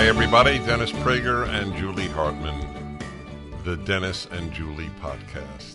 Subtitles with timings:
[0.00, 0.58] Hi, everybody.
[0.60, 2.98] Dennis Prager and Julie Hartman,
[3.64, 5.69] the Dennis and Julie podcast.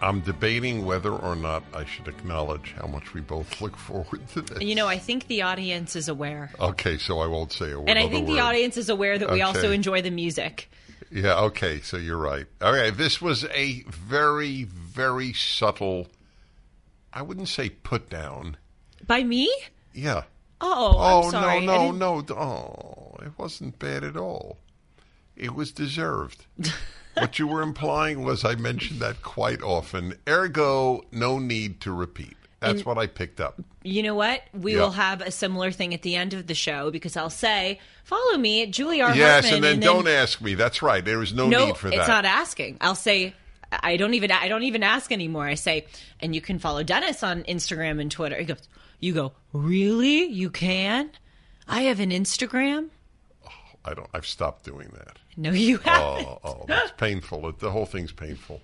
[0.00, 4.42] I'm debating whether or not I should acknowledge how much we both look forward to
[4.42, 4.60] this.
[4.62, 6.52] You know, I think the audience is aware.
[6.60, 7.88] Okay, so I won't say a word.
[7.90, 10.70] And I think the audience is aware that we also enjoy the music.
[11.10, 12.46] Yeah, okay, so you're right.
[12.60, 16.06] All right, this was a very, very subtle,
[17.12, 18.56] I wouldn't say put down.
[19.06, 19.50] By me?
[19.94, 20.24] Yeah.
[20.60, 21.66] Oh, Oh, I'm sorry.
[21.66, 22.34] No, no, no.
[22.36, 24.58] Oh, it wasn't bad at all.
[25.36, 26.44] It was deserved.
[27.20, 30.14] what you were implying was I mentioned that quite often.
[30.28, 32.34] Ergo, no need to repeat.
[32.60, 33.60] That's what I picked up.
[33.84, 34.42] You know what?
[34.52, 34.80] We Yeah.
[34.80, 38.36] will have a similar thing at the end of the show because I'll say, "Follow
[38.36, 39.14] me at Julie R.
[39.14, 40.54] yes, Hartman," and then don't ask me.
[40.54, 41.04] That's right.
[41.04, 41.94] There is no, No, need for that.
[41.94, 42.78] No, it's not asking.
[42.80, 43.32] I'll say,
[43.70, 44.32] I don't even.
[44.32, 45.46] I don't even ask anymore.
[45.46, 45.86] I say,
[46.18, 48.36] and you can follow Dennis on Instagram and Twitter.
[48.38, 50.24] He goes, "You go, really?
[50.24, 51.10] You can?
[51.68, 52.88] I have an Instagram?
[53.84, 54.08] I don't.
[54.12, 55.18] I've stopped doing that.
[55.36, 56.26] No, you oh, haven't.
[56.26, 57.52] Oh, oh, that's painful.
[57.52, 58.60] The whole thing's painful.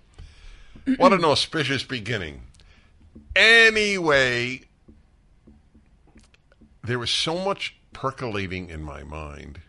[0.97, 2.43] What an auspicious beginning.
[3.35, 4.63] Anyway,
[6.83, 9.61] there was so much percolating in my mind,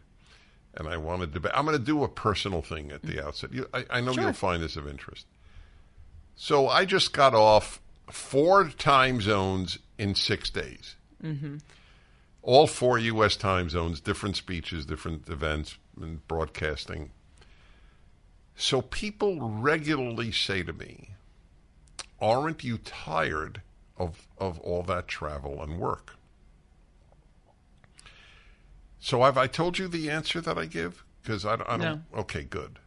[0.73, 1.57] and I wanted to.
[1.57, 3.25] I'm going to do a personal thing at the mm.
[3.25, 3.53] outset.
[3.53, 4.23] You, I, I know Sure.
[4.23, 5.25] you'll find this of interest.
[6.35, 7.79] So I just got off
[8.11, 10.95] four time zones in six days.
[11.23, 11.57] Mm-hmm.
[12.45, 13.35] All four U.S.
[13.35, 17.09] time zones, different speeches, different events, and broadcasting.
[18.55, 21.09] So people regularly say to me,
[22.21, 23.63] "Aren't you tired
[23.97, 26.17] of of all that travel and work?"
[28.99, 31.03] So have I told you the answer that I give?
[31.23, 31.79] Because I, I don't.
[31.81, 32.01] No.
[32.15, 32.77] Okay, good.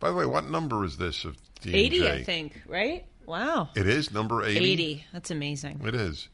[0.00, 1.78] By the way, what number is this of D&J?
[1.78, 2.60] Eighty, I think.
[2.66, 3.04] Right?
[3.26, 4.58] Wow, It is number 80?
[4.58, 5.04] eighty.
[5.12, 5.80] That's amazing.
[5.84, 6.28] It is.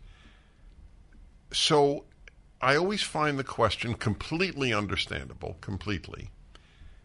[1.52, 2.04] So
[2.60, 6.30] I always find the question completely understandable, completely.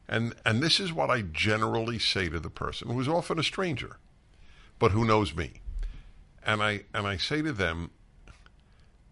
[0.08, 3.98] And and this is what I generally say to the person who's often a stranger,
[4.80, 5.62] but who knows me.
[6.44, 7.92] And I and I say to them,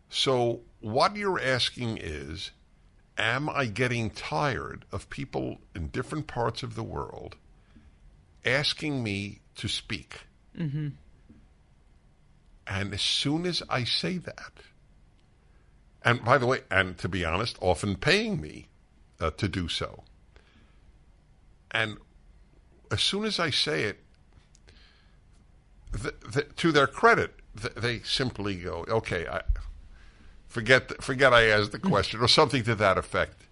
[0.10, 2.52] so what you're asking is
[3.18, 7.36] am I getting tired of people in different parts of the world
[8.46, 10.22] asking me to speak?
[10.58, 10.90] Mm-hmm.
[12.66, 14.54] And as soon as I say that,
[16.04, 18.68] and by the way, and to be honest, often paying me
[19.20, 20.04] uh, to do so,
[21.72, 21.98] and
[22.92, 24.00] as soon as I say it,
[26.02, 29.42] th- th- to their credit, th- they simply go, "Okay, I
[30.48, 33.44] forget forget I asked the question," or something to that effect.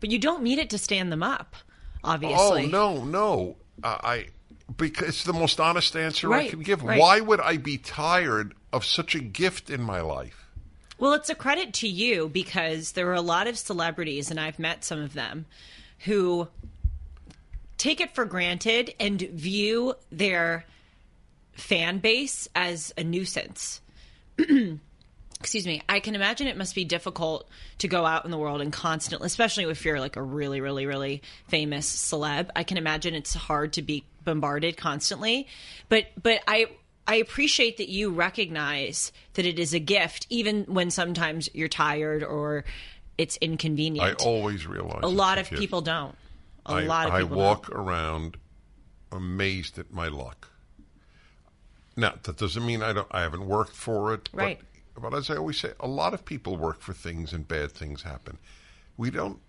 [0.00, 1.56] But you don't mean it to stand them up,
[2.04, 2.66] obviously.
[2.66, 4.26] Oh no, no, uh, I
[4.74, 6.82] because it's the most honest answer I can give.
[6.82, 6.98] right.
[6.98, 10.46] Why would I be tired of such a gift in my life?
[10.98, 14.58] Well, it's a credit to you because there are a lot of celebrities, and I've
[14.58, 15.46] met some of them,
[16.00, 16.48] who
[17.76, 20.64] take it for granted and view their
[21.52, 23.80] fan base as a nuisance.
[25.40, 25.82] Excuse me.
[25.86, 27.46] I can imagine it must be difficult
[27.78, 30.86] to go out in the world and constantly, especially if you're like a really, really,
[30.86, 32.48] really famous celeb.
[32.56, 35.46] I can imagine it's hard to be bombarded constantly.
[35.88, 36.66] But, but I,
[37.06, 42.22] I appreciate that you recognize that it is a gift, even when sometimes you're tired
[42.22, 42.64] or
[43.16, 44.20] it's inconvenient.
[44.20, 45.58] I always realize a lot of gift.
[45.62, 46.14] people don't.
[46.66, 47.78] A I, lot of I walk don't.
[47.78, 48.36] around
[49.10, 50.50] amazed at my luck.
[51.96, 53.08] Now that doesn't mean I don't.
[53.10, 54.28] I haven't worked for it.
[54.34, 54.60] but- Right.
[54.98, 58.02] But, as I always say, a lot of people work for things and bad things
[58.02, 58.38] happen.
[58.96, 59.40] We don't.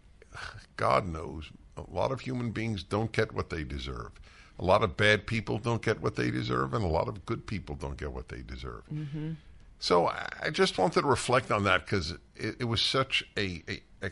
[0.75, 4.11] God knows, a lot of human beings don't get what they deserve.
[4.59, 7.45] A lot of bad people don't get what they deserve, and a lot of good
[7.45, 8.83] people don't get what they deserve.
[8.91, 9.33] Mm-hmm.
[9.79, 13.81] So I just wanted to reflect on that because it, it was such a, a,
[14.01, 14.11] a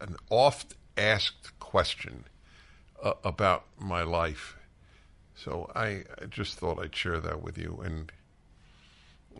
[0.00, 2.24] an oft asked question
[3.02, 4.56] uh, about my life,
[5.38, 8.10] So I, I just thought I'd share that with you, and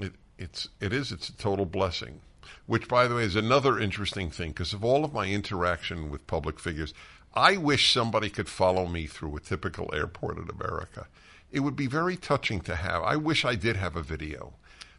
[0.00, 2.20] it it's it is it's a total blessing.
[2.66, 6.26] Which, by the way, is another interesting thing because of all of my interaction with
[6.26, 6.94] public figures,
[7.34, 11.06] I wish somebody could follow me through a typical airport in America.
[11.50, 13.02] It would be very touching to have.
[13.02, 14.54] I wish I did have a video.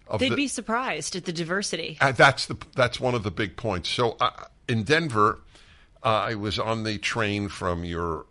[0.08, 1.98] Of They'd the, be surprised at the diversity.
[2.02, 3.90] uh, that's the that's one of the big points.
[3.90, 5.40] So uh, in Denver,
[6.04, 8.26] uh, I was on the train from your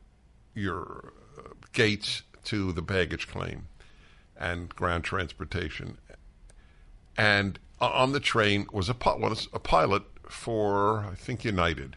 [0.54, 1.42] your uh,
[1.72, 3.68] gates to the baggage claim
[4.36, 5.98] and ground transportation,
[7.16, 11.94] and o- on the train was a was a pilot for I think United.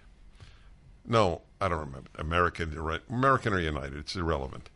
[1.07, 3.97] No, I don't remember American American or United.
[3.97, 4.69] It's irrelevant.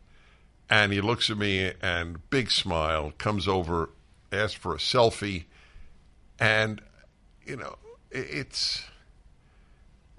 [0.70, 3.90] And he looks at me and big smile comes over,
[4.32, 5.44] asks for a selfie
[6.38, 6.80] and
[7.44, 7.76] you know
[8.10, 8.84] it's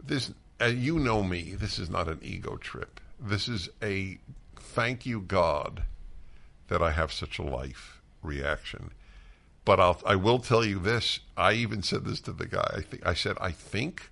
[0.03, 0.31] this
[0.61, 4.17] uh, you know me this is not an ego trip this is a
[4.55, 5.83] thank you god
[6.67, 8.91] that i have such a life reaction
[9.65, 12.81] but I'll, i will tell you this i even said this to the guy i
[12.81, 14.09] think i said i think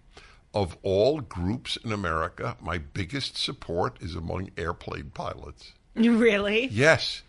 [0.55, 6.65] of all groups in america my biggest support is among airplane pilots really?
[6.67, 7.21] yes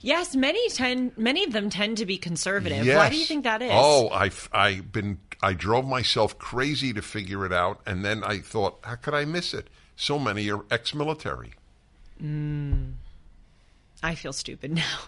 [0.00, 2.84] Yes, many tend many of them tend to be conservative.
[2.84, 2.96] Yes.
[2.96, 3.70] Why do you think that is?
[3.72, 8.40] Oh, I I been I drove myself crazy to figure it out, and then I
[8.40, 9.68] thought, how could I miss it?
[9.96, 11.54] So many are ex-military.
[12.22, 12.92] Mm.
[14.02, 14.98] I feel stupid now.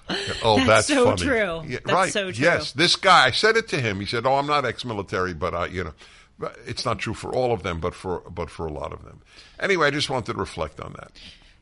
[0.43, 1.22] Oh, that's, so funny.
[1.22, 1.62] true.
[1.67, 2.12] Yeah, That's right?
[2.12, 2.44] so true.
[2.44, 3.26] Yes, this guy.
[3.26, 4.00] I said it to him.
[4.00, 5.93] He said, "Oh, I'm not ex-military, but I, you know."
[6.38, 9.05] But it's not true for all of them, but for but for a lot of
[9.05, 9.23] them.
[9.59, 11.12] Anyway, I just wanted to reflect on that.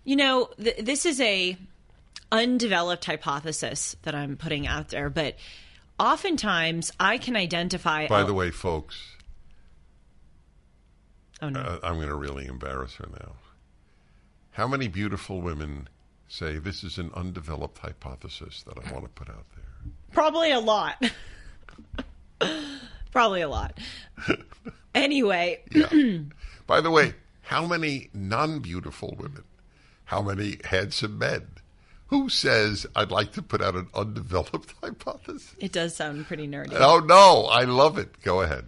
[0.05, 1.57] You know, th- this is a
[2.33, 5.37] undeveloped hypothesis that I'm putting out there, but
[6.01, 8.09] oftentimes I can identify.
[8.09, 9.01] By a- the way, folks,
[11.41, 13.33] oh no, uh, I'm going to really embarrass her now.
[14.53, 15.89] How many beautiful women
[16.29, 19.65] say this is an undeveloped hypothesis that I want to put out there?
[20.13, 21.03] probably a lot.
[23.13, 23.79] probably a lot.
[25.09, 26.19] anyway, Yeah.
[26.67, 29.45] By the way, how many non beautiful women?
[30.07, 31.47] How many handsome men?
[32.09, 35.55] Who says I'd like to put out an undeveloped hypothesis?
[35.59, 36.75] it does sound pretty nerdy.
[36.79, 37.47] Oh, no.
[37.51, 38.21] I love it.
[38.23, 38.67] Go ahead.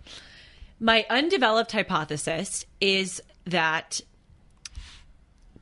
[0.81, 4.00] My undeveloped hypothesis is that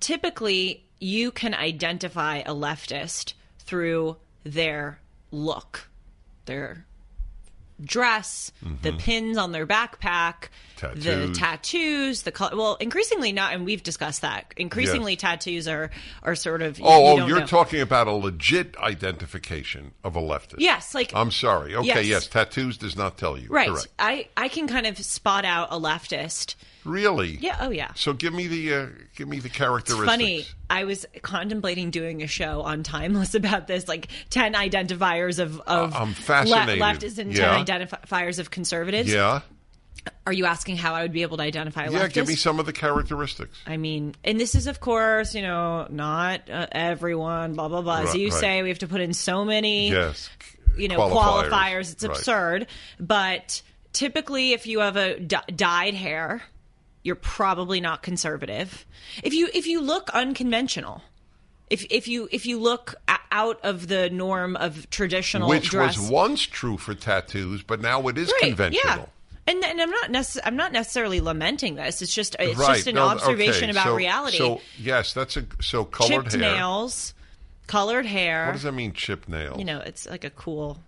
[0.01, 4.99] typically you can identify a leftist through their
[5.31, 5.89] look,
[6.47, 6.87] their
[7.83, 10.49] dress, the pins on their backpack,
[10.81, 11.01] the Mm-hmm.
[11.33, 11.39] Tattoos.
[11.39, 12.57] tattoos, the color.
[12.57, 14.53] Well, increasingly not, and we've discussed that.
[14.57, 15.21] Increasingly, Yes.
[15.21, 15.91] tattoos are
[16.23, 16.79] are sort of.
[16.83, 20.57] Oh, you, you oh talking about a legit identification of a leftist.
[20.59, 21.75] Yes, like I'm sorry.
[21.75, 22.07] Okay, Yes.
[22.07, 22.27] yes.
[22.27, 23.49] Tattoos does not tell you.
[23.49, 23.69] right.
[23.71, 23.89] Correct.
[23.99, 26.55] I I can kind of spot out a leftist.
[26.85, 27.39] Really?
[27.41, 27.57] Yeah.
[27.61, 27.93] Oh yeah.
[27.95, 28.87] So give me the uh,
[29.17, 30.07] give me the characteristics.
[30.11, 30.45] funny.
[30.69, 35.95] I was contemplating doing a show on Timeless about this, like ten identifiers of of
[35.95, 36.81] Uh, I'm fascinated.
[36.83, 37.63] leftists and Yeah.
[37.65, 39.11] ten identifiers of conservatives.
[39.13, 39.41] Yeah.
[40.27, 42.09] Are you asking how I would be able to identify Yeah.
[42.09, 43.57] Give me some of the characteristics.
[43.67, 47.55] I mean, and this is, of course, you know, not uh, everyone.
[47.55, 48.01] Blah blah blah.
[48.01, 48.41] As Right, you right.
[48.41, 50.29] say, we have to put in so many, Yes.
[50.77, 51.49] you know, Qualifiers.
[51.49, 51.93] qualifiers.
[51.93, 52.17] It's Right.
[52.19, 52.67] absurd.
[53.01, 53.63] But
[53.95, 56.43] typically, if you have a d- dyed hair,
[57.05, 58.85] you're probably not conservative.
[59.23, 61.03] If you if you look unconventional,
[61.71, 62.97] if if you if you look
[63.31, 68.09] out of the norm of traditional Which dress, was once true for tattoos, but now
[68.09, 68.97] it is Right, conventional.
[68.97, 69.07] Yeah.
[69.47, 72.01] And, and I'm not necess- I'm not necessarily lamenting this.
[72.01, 72.77] It's just it's right.
[72.77, 73.73] just an no, observation okay.
[73.73, 74.39] about so, reality.
[74.39, 76.55] So yes, that's a so colored chipped hair.
[76.55, 77.13] nails,
[77.67, 78.47] colored hair.
[78.47, 79.59] What does that mean, chip nails?
[79.59, 80.79] You know, it's like a cool.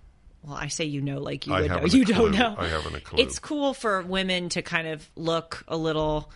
[0.47, 1.85] Well, I say you know, like you I would know.
[1.87, 2.55] You don't know.
[2.57, 3.21] I haven't a clue.
[3.21, 6.31] It's cool for women to kind of look a little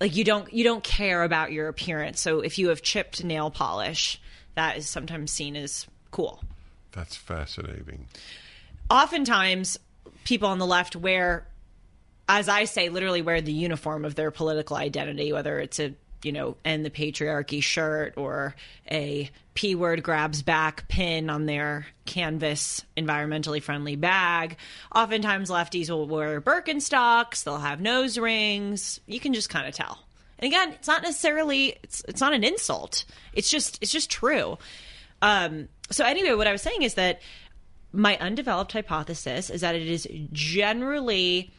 [0.00, 2.20] like you don't you don't care about your appearance.
[2.20, 4.20] So if you have chipped nail polish,
[4.54, 6.42] that is sometimes seen as cool.
[6.92, 8.06] That's fascinating.
[8.88, 9.78] Oftentimes,
[10.24, 11.46] people on the left wear,
[12.28, 16.32] as I say, literally wear the uniform of their political identity, whether it's a you
[16.32, 18.54] know end the patriarchy shirt or
[18.90, 24.56] a p word grabs back pin on their canvas environmentally friendly bag.
[24.94, 27.44] Oftentimes, lefties will wear Birkenstocks.
[27.44, 29.00] They'll have nose rings.
[29.06, 29.98] You can just kind of tell.
[30.38, 33.04] And again, it's not necessarily it's it's not an insult.
[33.32, 34.58] It's just it's just true.
[35.22, 37.20] Um, so anyway, what I was saying is that
[37.92, 41.52] my undeveloped hypothesis is that it is generally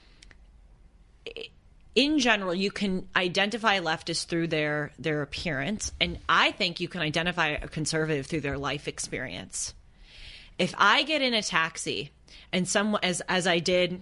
[1.95, 7.01] in general you can identify leftists through their their appearance and i think you can
[7.01, 9.73] identify a conservative through their life experience
[10.57, 12.11] if i get in a taxi
[12.51, 14.01] and someone as as i did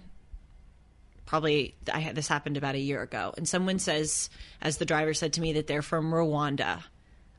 [1.25, 4.31] probably I had this happened about a year ago and someone says
[4.63, 6.81] as the driver said to me that they're from Rwanda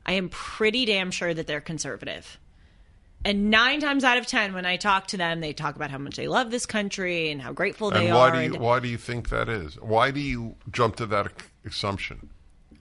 [0.05, 2.39] I am pretty damn sure that they're conservative.
[3.23, 5.97] And nine times out of ten, when I talk to them, they talk about how
[5.99, 8.31] much they love this country and how grateful they and why are.
[8.31, 9.75] do you and why do you think that is?
[9.75, 11.31] Why do you jump to that
[11.65, 12.29] assumption?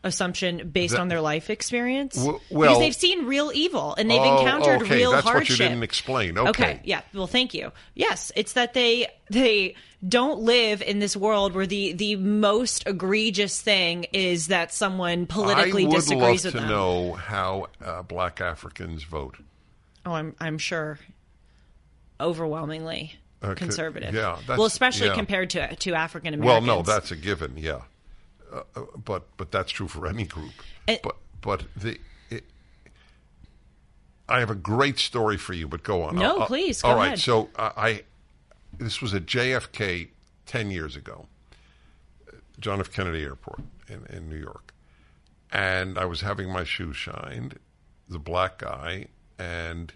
[0.02, 4.18] assumption based That- on their life experience, well- because they've seen real evil and they've
[4.18, 5.50] Oh, encountered okay, real that's hardship.
[5.52, 6.38] what you didn't explain.
[6.38, 6.80] Okay.
[6.85, 7.02] yeah.
[7.12, 7.70] Well, thank you.
[7.94, 9.75] Yes, it's that they they
[10.09, 15.85] don't live in this world where the the most egregious thing is that someone politically
[15.85, 16.64] disagrees with them.
[16.64, 17.09] I would love to them.
[17.09, 19.37] know how uh, black Africans vote.
[20.07, 20.99] Oh, I'm I'm sure
[22.19, 24.14] overwhelmingly Okay, conservative.
[24.14, 25.14] yeah, that's- well, especially yeah.
[25.14, 26.66] compared to to African Americans.
[26.69, 27.57] Well, no, that's a given.
[27.57, 27.83] Yeah,
[28.52, 30.52] uh, uh, but but that's true for any group.
[30.87, 31.99] And- but but the.
[32.30, 32.45] It,
[34.28, 36.16] I have a great story for you, but go on.
[36.16, 37.19] No, I'll- I'll- please, go all right, ahead.
[37.21, 38.04] so uh, I
[38.78, 40.09] this was at JFK
[40.47, 41.26] ten years ago,
[42.59, 42.92] John F.
[42.92, 44.73] Kennedy Airport in, in New York,
[45.50, 47.59] and I was having my shoe shined.
[48.09, 49.07] The black guy,
[49.40, 49.94] and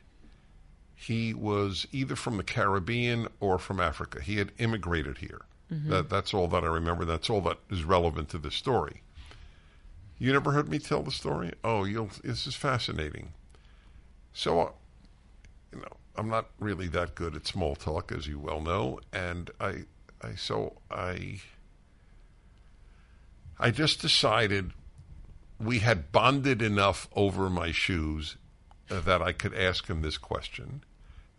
[0.95, 4.23] he was either from the Caribbean or from Africa.
[4.23, 5.43] He had immigrated here.
[5.91, 7.05] That, that's all that I remember.
[7.05, 9.03] That's all that is relevant to the story.
[10.19, 11.53] You never heard me tell the story?
[11.63, 12.11] Oh, you'll.
[12.23, 13.33] This is fascinating.
[14.33, 14.71] So, uh,
[15.73, 19.51] you know, I'm not really that good at small talk, as you well know, and
[19.61, 19.85] I,
[20.23, 21.41] I so I,
[23.59, 24.73] I just decided
[25.59, 28.37] we had bonded enough over my shoes
[28.89, 30.83] that I could ask him this question.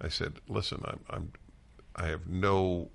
[0.01, 1.31] I said, "Listen, I'm, I'm
[1.95, 2.89] I have no.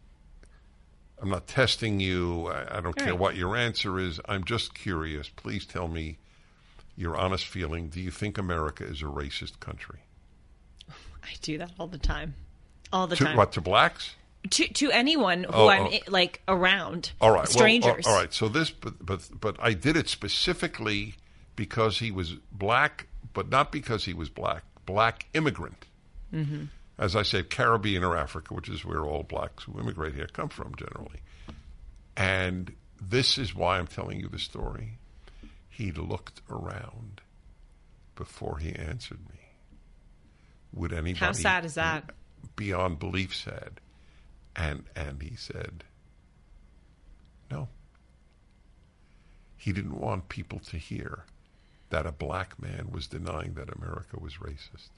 [1.22, 2.46] I'm not testing you.
[2.48, 4.20] I, I don't care what your answer is.
[4.26, 5.28] I'm just curious.
[5.28, 6.18] Please tell me
[6.96, 7.88] your honest feeling.
[7.88, 10.00] Do you think America is a racist country?
[11.22, 12.34] I do that all the time,
[12.92, 13.36] all the To time.
[13.36, 14.14] what to blacks?
[14.48, 15.98] to to anyone who Oh, I'm oh.
[16.08, 17.12] like around.
[17.20, 18.06] All right, well, strangers.
[18.06, 18.32] all right.
[18.32, 21.14] So this, but but but I did it specifically
[21.56, 24.64] because he was black, but not because he was black.
[24.86, 25.86] Black immigrant.
[26.32, 26.64] Mm-hmm.
[26.98, 30.48] As I say, Caribbean or Africa, which is where all blacks who immigrate here come
[30.48, 31.20] from generally.
[32.16, 34.98] And this is why I'm telling you the story.
[35.68, 37.22] He looked around
[38.16, 39.40] before he answered me.
[40.74, 41.24] Would anybody?
[41.24, 42.10] How sad is that?
[42.56, 43.80] Beyond belief sad,
[44.54, 45.84] and and he said,
[47.50, 47.68] no.
[49.56, 51.24] He didn't want people to hear
[51.90, 54.88] that a black man was denying that America was racist.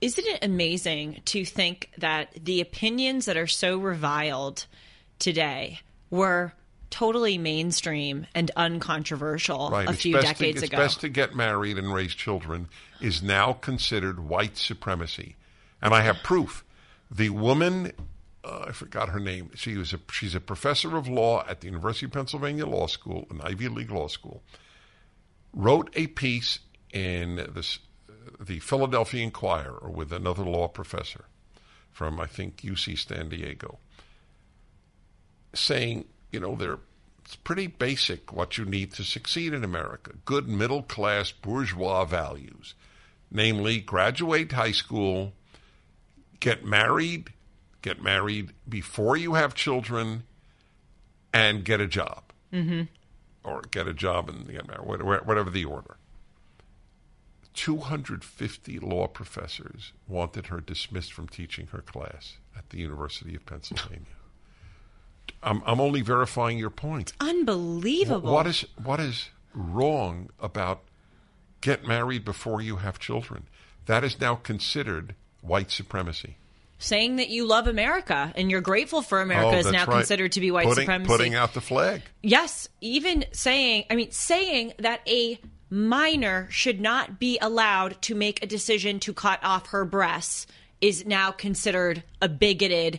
[0.00, 4.66] Isn't it amazing to think that the opinions that are so reviled
[5.18, 6.54] today were
[6.88, 9.88] totally mainstream and uncontroversial Right.
[9.88, 10.76] a it's few decades to, it's ago?
[10.78, 12.68] best to get married and raise children
[13.00, 15.36] is now considered white supremacy,
[15.80, 16.64] and I have proof.
[17.10, 17.92] The woman,
[18.44, 19.50] uh, I forgot her name.
[19.54, 23.26] She was a she's a professor of law at the University of Pennsylvania Law School,
[23.30, 24.42] an Ivy League law school.
[25.52, 26.60] Wrote a piece
[26.92, 27.36] in
[28.38, 31.26] the Philadelphia Inquirer with another law professor
[31.90, 33.78] from I think UC San Diego,
[35.52, 36.78] saying, you know, they're
[37.24, 40.12] it's pretty basic what you need to succeed in America.
[40.24, 42.74] Good middle class bourgeois values,
[43.30, 45.32] namely graduate high school,
[46.40, 47.32] get married,
[47.82, 50.24] get married before you have children,
[51.32, 52.24] and get a job.
[52.52, 52.82] Mm-hmm.
[53.42, 55.96] Or get a job and get married, whatever the order.
[57.54, 64.06] 250 law professors wanted her dismissed from teaching her class at the University of Pennsylvania.
[65.42, 67.12] I'm, I'm only verifying your point.
[67.20, 68.32] Unbelievable.
[68.32, 70.82] What is what is wrong about
[71.60, 73.44] get married before you have children?
[73.86, 76.36] That is now considered white supremacy.
[76.82, 79.98] Saying that you love America and you're grateful for America Oh, is now right.
[79.98, 81.08] considered to be white putting, supremacy.
[81.08, 82.02] Putting out the flag.
[82.22, 88.42] Yes, even saying, I mean, saying that a minor should not be allowed to make
[88.42, 90.46] a decision to cut off her breasts
[90.80, 92.98] is now considered a bigoted,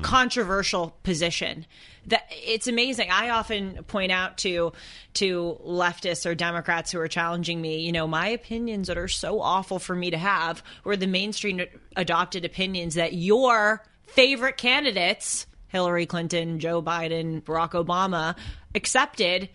[0.00, 1.66] controversial position.
[2.08, 3.10] That it's amazing.
[3.10, 4.72] I often point out to
[5.14, 9.40] to leftists or Democrats who are challenging me, you know, my opinions that are so
[9.40, 11.60] awful for me to have, were the mainstream
[11.96, 18.36] adopted opinions that your favorite candidates Hillary Clinton, Joe Biden, Barack Obama
[18.74, 19.48] accepted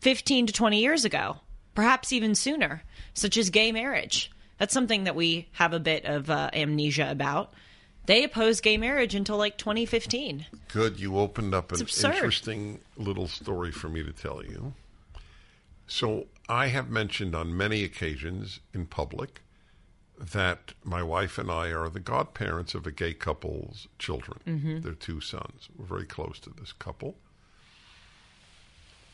[0.00, 1.36] 15 to 20 years ago,
[1.74, 2.82] perhaps even sooner,
[3.14, 4.30] such as gay marriage.
[4.58, 7.52] That's something that we have a bit of uh, amnesia about.
[8.08, 10.46] They opposed gay marriage until like 2015.
[10.68, 10.98] Good.
[10.98, 14.72] You opened up an interesting little story for me to tell you.
[15.86, 19.42] So I have mentioned on many occasions in public
[20.18, 24.40] that my wife and I are the godparents of a gay couple's children.
[24.46, 24.80] Mm-hmm.
[24.80, 25.68] Their two sons.
[25.76, 27.14] We're very close to this couple.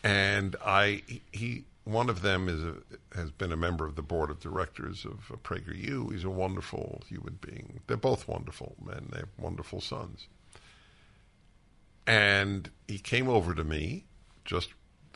[0.05, 2.77] And I he one of them is a,
[3.15, 6.11] has been a member of the board of directors of uh, PragerU.
[6.11, 7.81] He's a wonderful human being.
[7.87, 9.09] They're both wonderful men.
[9.13, 10.29] They have wonderful sons.
[12.07, 14.05] And he came over to me
[14.45, 14.71] just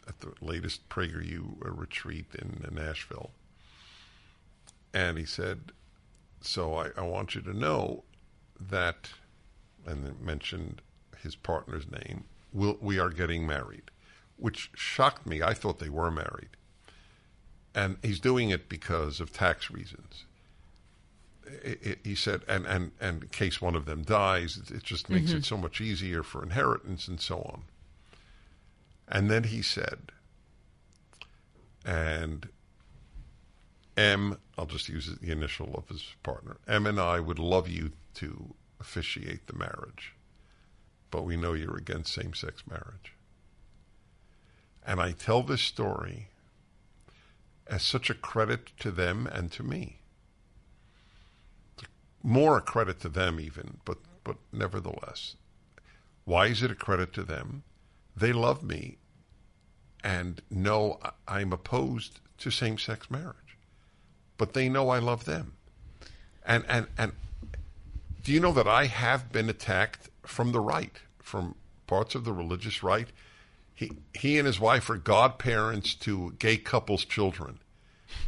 [0.06, 3.30] at the latest PragerU uh, retreat in Nashville.
[4.92, 5.72] And he said,
[6.40, 8.04] So I, I want you to know
[8.60, 9.10] that,
[9.86, 10.82] and mentioned
[11.22, 13.90] his partner's name, we'll, we are getting married,
[14.36, 15.42] which shocked me.
[15.42, 16.57] I thought they were married.
[17.78, 20.24] And he's doing it because of tax reasons.
[21.46, 24.82] It, it, he said, and, and, and in case one of them dies, it, it
[24.82, 25.42] just makes it mm-hmm.
[25.42, 27.62] so much easier for inheritance and so on.
[29.06, 30.10] And then he said,
[31.86, 32.48] and
[33.96, 37.92] M, I'll just use the initial of his partner, M and I would love you
[38.14, 40.14] to officiate the marriage,
[41.12, 43.14] but we know you're against same sex marriage.
[44.84, 46.26] And I tell this story
[47.68, 49.98] as such a credit to them and to me.
[52.22, 55.36] More a credit to them, even, but, but nevertheless.
[56.24, 57.62] Why is it a credit to them?
[58.16, 58.98] They love me
[60.02, 63.58] and know I'm opposed to same sex marriage,
[64.36, 65.54] but they know I love them.
[66.44, 67.12] And, and, and
[68.22, 71.54] do you know that I have been attacked from the right, from
[71.86, 73.08] parts of the religious right?
[73.78, 77.60] He, he and his wife are godparents to gay couples' children.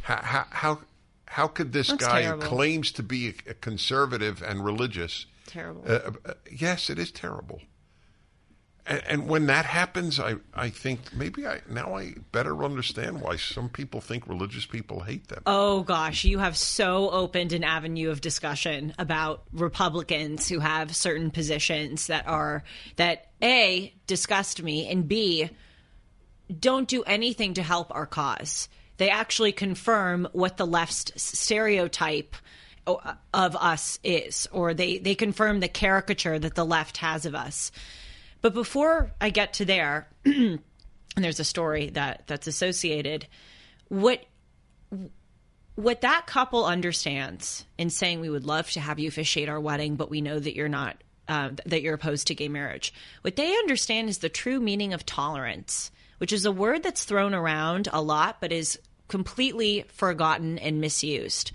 [0.03, 0.79] How, how, how,
[1.25, 2.43] how could this That's guy terrible.
[2.43, 5.25] who claims to be a, a conservative and religious?
[5.47, 5.83] Terrible.
[5.85, 7.59] Uh, uh, yes, it is terrible.
[8.85, 13.37] And, and when that happens, I, I think maybe I now I better understand why
[13.37, 15.43] some people think religious people hate them.
[15.45, 21.31] Oh gosh, you have so opened an avenue of discussion about Republicans who have certain
[21.31, 22.63] positions that are
[22.95, 25.49] that A disgust me and B
[26.59, 28.67] don't do anything to help our cause.
[28.97, 32.35] They actually confirm what the left's stereotype
[32.85, 32.99] oh,
[33.33, 37.71] of us is or they they confirm the caricature that the left has of us.
[38.41, 40.59] But before I get to there, and
[41.15, 43.27] there's a story that that's associated,
[43.87, 44.23] what
[45.75, 49.95] what that couple understands in saying we would love to have you officiate our wedding,
[49.95, 52.93] but we know that you're not uh, that you're opposed to gay marriage.
[53.21, 57.33] What they understand is the true meaning of tolerance, which is a word that's thrown
[57.33, 61.51] around a lot, but is completely forgotten and misused.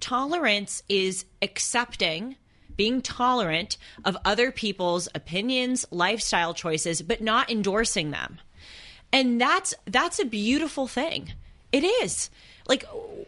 [0.00, 2.36] Tolerance is accepting
[2.78, 8.38] being tolerant of other people's opinions, lifestyle choices, but not endorsing them.
[9.12, 11.32] And that's that's a beautiful thing.
[11.72, 12.30] It is.
[12.66, 12.84] Like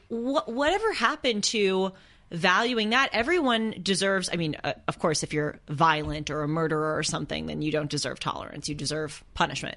[0.09, 1.93] wh- whatever happened to
[2.33, 6.97] valuing that everyone deserves i mean uh, of course if you're violent or a murderer
[6.97, 9.77] or something then you don't deserve tolerance you deserve punishment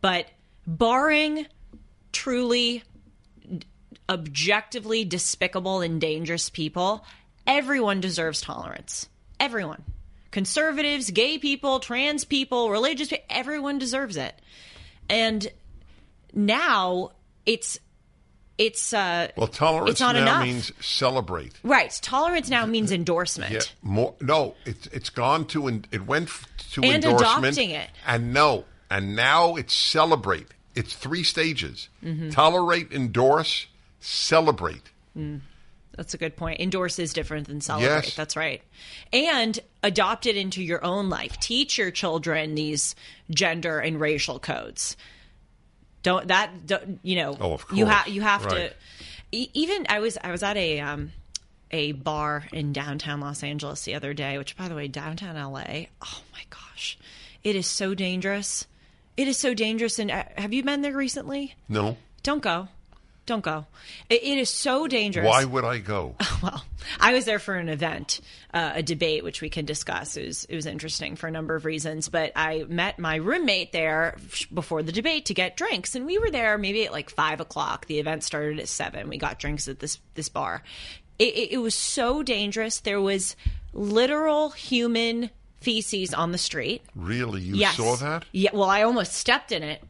[0.00, 0.26] but
[0.64, 1.44] barring
[2.12, 2.84] truly
[4.08, 7.04] objectively despicable and dangerous people,
[7.48, 9.08] everyone deserves tolerance.
[9.40, 9.82] Everyone.
[10.30, 14.34] Conservatives, gay people, trans people, religious people, everyone deserves it.
[15.08, 15.48] And
[16.34, 17.12] now
[17.46, 17.78] it's
[18.58, 20.42] it's uh well, tolerance it's not now enough.
[20.44, 21.52] means celebrate.
[21.62, 21.96] right.
[22.02, 23.52] Tolerance now means endorsement.
[23.52, 24.14] Yeah, more.
[24.20, 26.28] No, it's it's gone to and it went
[26.72, 27.88] to And endorsement adopting it.
[28.06, 30.48] and no, and now it's celebrate.
[30.74, 32.30] It's three stages: Mm-hmm.
[32.30, 33.66] tolerate, endorse,
[34.00, 34.82] celebrate.
[35.98, 36.60] That's a good point.
[36.60, 37.88] Endorse is different than celebrate.
[38.06, 38.14] Yes.
[38.14, 38.62] That's right.
[39.12, 41.38] And adopt it into your own life.
[41.40, 42.94] Teach your children these
[43.30, 44.96] gender and racial codes.
[46.04, 47.36] Don't that don't, you know?
[47.40, 47.76] Oh, of course.
[47.78, 48.70] You have you have Right.
[48.70, 48.74] to.
[49.32, 51.10] e- Even I was I was at a um
[51.72, 54.38] a bar in downtown Los Angeles the other day.
[54.38, 55.86] Which, by the way, downtown LA.
[56.00, 56.96] Oh my gosh,
[57.42, 58.66] it is so dangerous.
[59.16, 59.98] It is so dangerous.
[59.98, 61.56] And uh, have you been there recently?
[61.68, 62.68] No, Don't go.
[63.28, 63.66] Don't go.
[64.08, 65.26] It, it is so dangerous.
[65.26, 66.16] why would I go?
[66.42, 66.64] Well,
[67.00, 68.20] I was there for an event,
[68.54, 70.16] uh, a debate, which we can discuss.
[70.16, 72.08] It was, it was interesting for a number of reasons.
[72.08, 74.16] But I met my roommate there
[74.54, 77.86] before the debate to get drinks, and we were there maybe at like five o'clock.
[77.86, 79.08] The event started at seven.
[79.08, 80.62] We got drinks at this this bar.
[81.18, 82.80] It, it, it was so dangerous.
[82.80, 83.34] There was
[83.74, 86.82] literal human feces on the street.
[86.94, 87.76] Really, you Yes.
[87.76, 88.24] saw that?
[88.32, 88.50] Yeah.
[88.54, 89.82] Well, I almost stepped in it.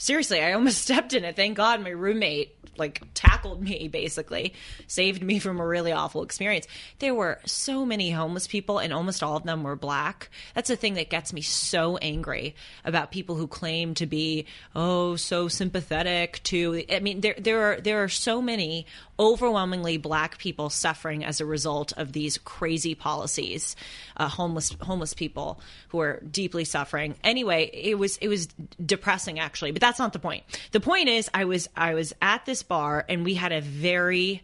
[0.00, 1.36] Seriously, I almost stepped in it.
[1.36, 4.54] Thank God my roommate like tackled me basically.
[4.86, 6.66] Saved me from a really awful experience.
[6.98, 10.30] There were so many homeless people and almost all of them were black.
[10.54, 12.54] That's the thing that gets me so angry
[12.84, 17.80] about people who claim to be oh so sympathetic to i mean there there are
[17.80, 18.86] there are so many
[19.18, 23.76] overwhelmingly black people suffering as a result of these crazy policies
[24.16, 27.14] uh, homeless homeless people who are deeply suffering.
[27.22, 28.46] Anyway it was it was
[28.84, 30.44] depressing actually but that's not the point.
[30.72, 34.42] The point is i was i was at this bar and we had a very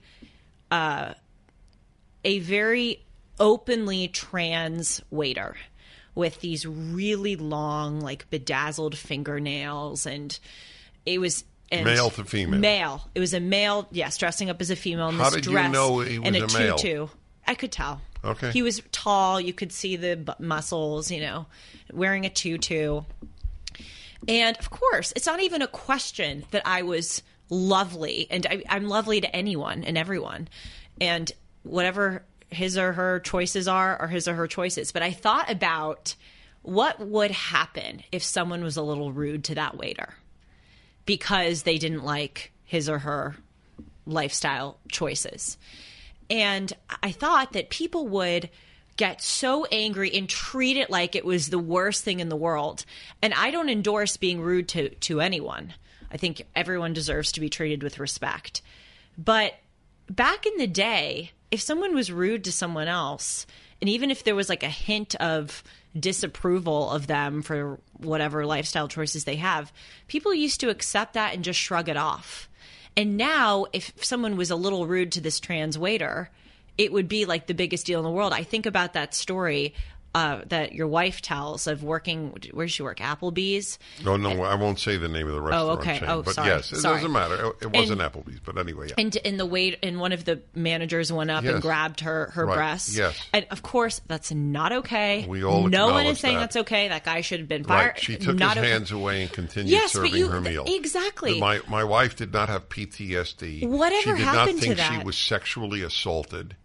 [0.70, 1.14] uh
[2.24, 3.02] a very
[3.38, 5.56] openly trans waiter
[6.14, 10.38] with these really long like bedazzled fingernails and
[11.04, 12.60] it was and Male to female.
[12.60, 13.08] Male.
[13.14, 15.52] It was a male, yes, dressing up as a female in How this did you
[15.52, 16.76] dress know he was and a, a male?
[16.76, 17.08] tutu.
[17.44, 18.00] I could tell.
[18.24, 18.52] Okay.
[18.52, 19.40] He was tall.
[19.40, 21.10] You could see the muscles.
[21.10, 21.46] You know,
[21.92, 23.02] wearing a tutu.
[24.28, 28.88] And of course, it's not even a question that I was lovely, and I, I'm
[28.88, 30.48] lovely to anyone and everyone,
[31.00, 31.30] and
[31.62, 34.92] whatever his or her choices are, are his or her choices.
[34.92, 36.14] But I thought about
[36.62, 40.14] what would happen if someone was a little rude to that waiter
[41.04, 43.36] because they didn't like his or her
[44.06, 45.56] lifestyle choices.
[46.28, 48.50] And I thought that people would
[48.96, 52.84] get so angry and treat it like it was the worst thing in the world.
[53.22, 55.74] And I don't endorse being rude to, to anyone.
[56.16, 58.62] I think everyone deserves to be treated with respect.
[59.18, 59.52] But
[60.08, 63.46] back in the day, if someone was rude to someone else,
[63.82, 65.62] and even if there was like a hint of
[65.94, 69.70] disapproval of them for whatever lifestyle choices they have,
[70.08, 72.48] people used to accept that and just shrug it off.
[72.96, 76.30] And now, if someone was a little rude to this trans waiter,
[76.78, 78.32] it would be like the biggest deal in the world.
[78.32, 79.74] I think about that story
[80.16, 82.34] uh, that your wife tells of working.
[82.52, 82.98] Where does she work?
[83.00, 83.78] Applebee's.
[84.02, 85.98] No, no, I won't say the name of the restaurant Oh, okay.
[85.98, 86.08] chain.
[86.08, 86.48] Oh, but sorry.
[86.48, 86.96] yes, it Sorry.
[86.96, 87.34] doesn't matter.
[87.34, 88.94] It, it wasn't And- Applebee's, but anyway, yeah.
[88.96, 91.52] And in the wait, and one of the managers went up Yes.
[91.52, 92.56] and grabbed her her Right.
[92.56, 92.96] breasts.
[92.96, 93.20] Yes.
[93.34, 95.26] and of course that's not okay.
[95.28, 96.40] We all no one is saying that.
[96.40, 96.88] that's okay.
[96.88, 97.88] That guy should have been fired.
[97.88, 98.00] Right.
[98.02, 98.72] She took not his okay.
[98.72, 100.64] hands away and continued Yes, serving you- her meal.
[100.66, 101.38] exactly.
[101.38, 103.66] My my wife did not have PTSD.
[103.66, 106.56] Whatever she did happened not to think she was sexually assaulted.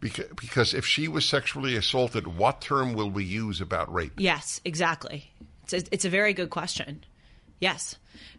[0.00, 4.14] Because, because if she was sexually assaulted, what term will we use about rape?
[4.16, 5.30] Yes, exactly.
[5.64, 7.04] It's a, it's a very good question.
[7.60, 7.96] Yes.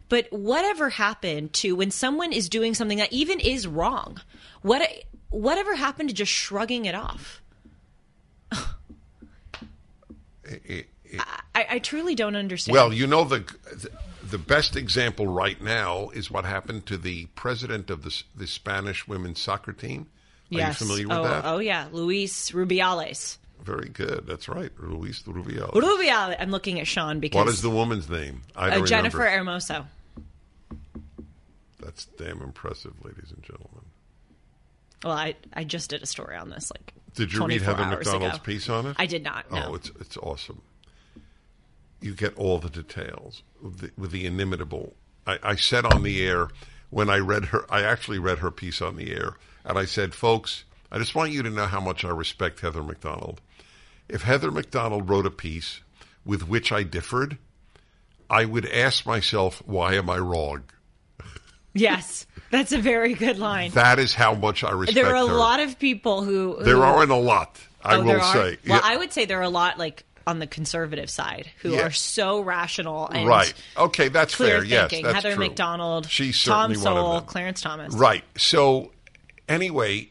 [0.09, 4.19] But whatever happened to when someone is doing something that even is wrong?
[4.61, 4.81] What
[5.29, 7.41] whatever happened to just shrugging it off?
[10.43, 10.87] It-
[11.53, 12.73] I, I truly don't understand.
[12.73, 13.43] Well, you know the
[14.23, 19.07] the best example right now is what happened to the president of the the Spanish
[19.07, 20.07] women's soccer team.
[20.51, 20.81] Are yes.
[20.81, 21.45] you familiar with oh, that?
[21.45, 23.37] Oh yeah, Luis Rubiales.
[23.63, 24.25] Very good.
[24.27, 25.73] That's right, Luis Rubiales.
[25.73, 26.35] Rubiales.
[26.39, 28.41] I'm looking at Sean because What is the woman's name?
[28.55, 29.51] I uh, Jennifer remember.
[29.51, 29.85] Hermoso.
[31.79, 33.85] That's damn impressive, ladies and gentlemen.
[35.03, 36.93] Well, I I just did a story on this like.
[37.15, 38.43] Did you read 24 Heather Mac Donald's ago.
[38.43, 38.95] piece on it?
[38.97, 39.51] I did not.
[39.51, 39.67] No.
[39.69, 40.61] Oh, it's it's awesome.
[42.01, 44.93] You get all the details with the, with the inimitable.
[45.27, 46.47] I, I said on the air
[46.89, 47.65] when I read her.
[47.69, 51.31] I actually read her piece on the air, and I said, "Folks, I just want
[51.31, 53.41] you to know how much I respect Heather Mac Donald.
[54.09, 55.79] If Heather Mac Donald wrote a piece
[56.25, 57.37] with which I differed,
[58.29, 60.63] I would ask myself, why am I wrong?
[61.73, 63.71] yes, that's a very good line.
[63.71, 65.33] That is how much I respect there are a her.
[65.33, 67.59] lot of people who, who There aren't a lot.
[67.83, 68.57] I oh, will say.
[68.67, 68.81] Well, Yeah.
[68.83, 71.87] I would say there are a lot like on the conservative side who Yeah.
[71.87, 73.53] are so rational and Right.
[73.75, 74.63] Okay, that's fair.
[74.63, 75.03] Yes, thinking.
[75.05, 75.47] that's Heather true.
[75.47, 77.21] Mac Donald, She's Tom certainly one of Sowell.
[77.21, 77.93] Clarence Thomas.
[77.95, 78.23] Right.
[78.37, 78.91] So,
[79.51, 80.09] anyway,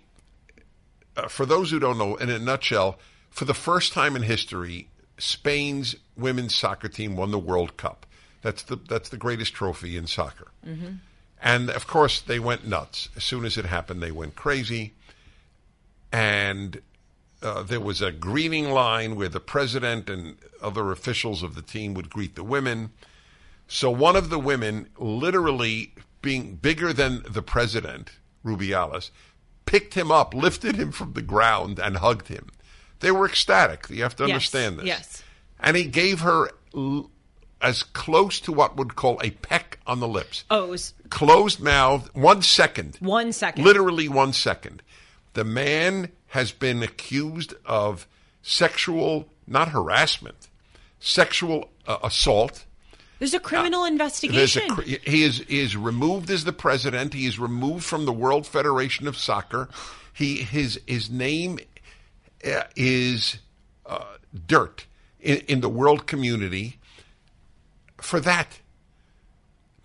[1.16, 2.98] uh, for those who don't know, in a nutshell,
[3.30, 8.06] for the first time in history, Spain's women's soccer team won the World Cup.
[8.42, 10.48] That's the that's the greatest trophy in soccer.
[11.42, 14.02] And of course, they went nuts as soon as it happened.
[14.02, 14.94] They went crazy,
[16.12, 16.80] and
[17.42, 21.94] uh, there was a greeting line where the president and other officials of the team
[21.94, 22.90] would greet the women.
[23.68, 28.10] So one of the women, literally being bigger than the president,
[28.44, 29.10] Rubiales,
[29.66, 32.48] picked him up, lifted him from the ground, and hugged him.
[33.00, 33.86] They were ecstatic.
[33.88, 34.86] You have to Yes, understand this.
[34.86, 35.22] yes.
[35.58, 37.10] And he gave her l-
[37.62, 40.44] as close to what would call a peck on the lips.
[40.50, 42.96] Oh, it was Closed mouth, one second.
[43.00, 43.64] one second.
[43.64, 44.82] Literally one second.
[45.34, 48.06] The man has been accused of
[48.42, 50.48] sexual, not harassment,
[50.98, 52.64] sexual uh, assault.
[53.20, 54.62] There's a criminal There's investigation.
[54.72, 57.14] a, he is he is removed as the president.
[57.14, 59.68] He is removed from the World Federation of Soccer.
[60.12, 61.60] He his his name
[62.44, 63.36] uh, is
[63.86, 64.04] uh,
[64.46, 64.86] dirt
[65.20, 66.78] in, in the world community
[67.98, 68.58] for that.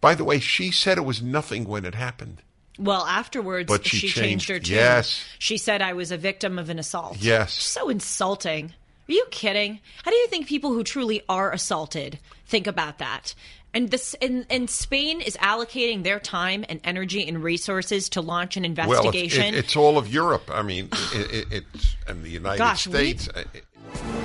[0.02, 2.42] By the way, she said it was nothing when it happened.
[2.78, 4.76] Well, afterwards, But she changed, changed- her tune.
[4.76, 5.24] yes.
[5.40, 7.18] She said I was a victim of an assault.
[7.20, 7.54] Yes.
[7.54, 8.74] So insulting.
[9.08, 9.80] Are you kidding?
[10.04, 13.36] How do you think people who truly are assaulted think about that?
[13.74, 18.56] And this and, and Spain is allocating their time and energy and resources to launch
[18.58, 19.54] an Well, investigation.
[19.54, 20.50] it, it's all of Europe.
[20.52, 23.28] I mean, it, it, it's and the United Gosh, we- States.
[23.36, 24.25] it-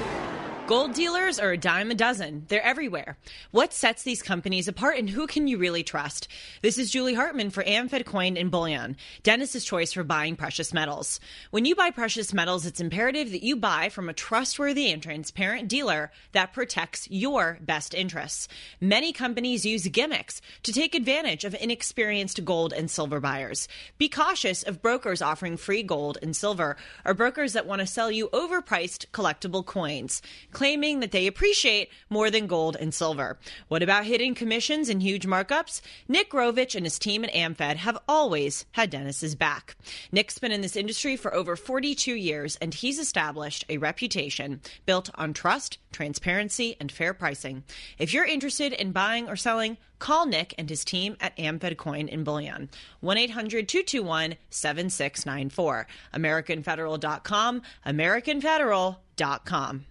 [0.70, 2.44] Gold dealers are a dime a dozen.
[2.46, 3.18] They're everywhere.
[3.50, 6.28] What sets these companies apart and who can you really trust?
[6.62, 11.18] This is Julie Hartman for Amfed Coin and Bullion, Dennis's choice for buying precious metals.
[11.50, 15.66] When you buy precious metals, it's imperative that you buy from a trustworthy and transparent
[15.66, 18.46] dealer that protects your best interests.
[18.80, 23.66] Many companies use gimmicks to take advantage of inexperienced gold and silver buyers.
[23.98, 28.12] Be cautious of brokers offering free gold and silver or brokers that want to sell
[28.12, 30.22] you overpriced collectible coins
[30.60, 33.38] claiming that they appreciate more than gold and silver.
[33.68, 35.80] What about hidden commissions and huge markups?
[36.06, 39.74] Nick Grovich and his team at AmFed have always had Dennis's back.
[40.12, 45.08] Nick's been in this industry for over 42 years and he's established a reputation built
[45.14, 47.64] on trust, transparency, and fair pricing.
[47.98, 52.06] If you're interested in buying or selling, call Nick and his team at Amfed Coin
[52.10, 52.68] and Bullion.
[53.00, 55.86] 1 800 221 7694.
[56.12, 57.62] AmericanFederal.com.
[57.86, 59.86] AmericanFederal.com.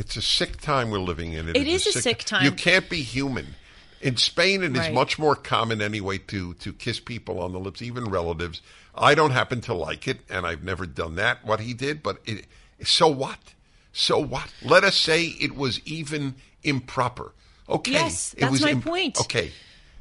[0.00, 1.50] It's a sick time we're living in.
[1.50, 2.42] It is a sick time.
[2.42, 3.54] You can't be human.
[4.00, 4.94] In Spain, it is Right.
[4.94, 8.62] much more common anyway to to kiss people on the lips, even relatives.
[8.94, 11.44] I don't happen to like it, and I've never done that.
[11.44, 12.46] What he did, but it,
[12.82, 13.38] so what?
[13.92, 14.50] So what?
[14.62, 17.32] Let us say it was even improper.
[17.68, 19.20] Okay, Yes, it that's my point.
[19.20, 19.52] Okay,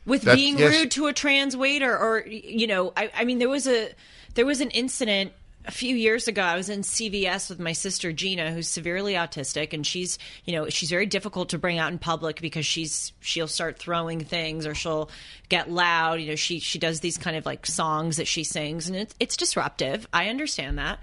[0.05, 0.71] with being yes.
[0.71, 3.91] rude to a trans waiter or you know I, I mean there was a
[4.35, 5.33] there was an incident
[5.65, 9.73] a few years ago i was in cvs with my sister gina who's severely autistic
[9.73, 13.47] and she's you know she's very difficult to bring out in public because she's she'll
[13.47, 15.09] start throwing things or she'll
[15.49, 16.19] get loud.
[16.21, 19.15] You know she she does these kind of like songs that she sings and it's,
[19.19, 20.07] it's disruptive.
[20.13, 20.99] I understand that.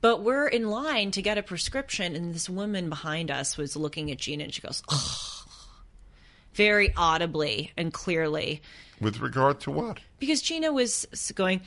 [0.00, 4.10] But we're in line to get a prescription and this woman behind us was looking
[4.10, 5.44] at gina and she goes oh
[6.54, 8.62] very audibly and clearly.
[9.00, 9.98] With regard to what?
[10.18, 11.60] because Gina was going,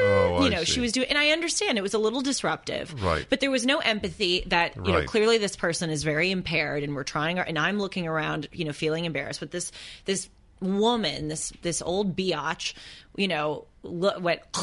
[0.00, 3.26] Oh, you know, she was doing, and I understand it was a little disruptive, Right.
[3.28, 6.94] But there was no empathy that you know clearly this person is very impaired, and
[6.94, 9.40] we're trying, our, and I'm looking around, you know, feeling embarrassed.
[9.40, 9.70] But this
[10.04, 10.28] this
[10.60, 12.74] woman, this this old biatch,
[13.16, 14.40] you know, lo- went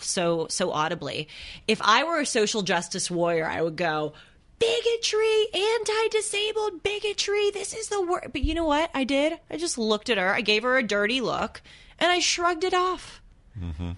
[0.00, 1.28] so so audibly.
[1.68, 4.14] If I were a social justice warrior, I would go.
[4.58, 7.50] Bigotry, anti-disabled bigotry.
[7.50, 8.28] This is the word.
[8.32, 9.40] But you know what I did?
[9.50, 10.32] I just looked at her.
[10.32, 11.60] I gave her a dirty look,
[11.98, 13.21] and I shrugged it off.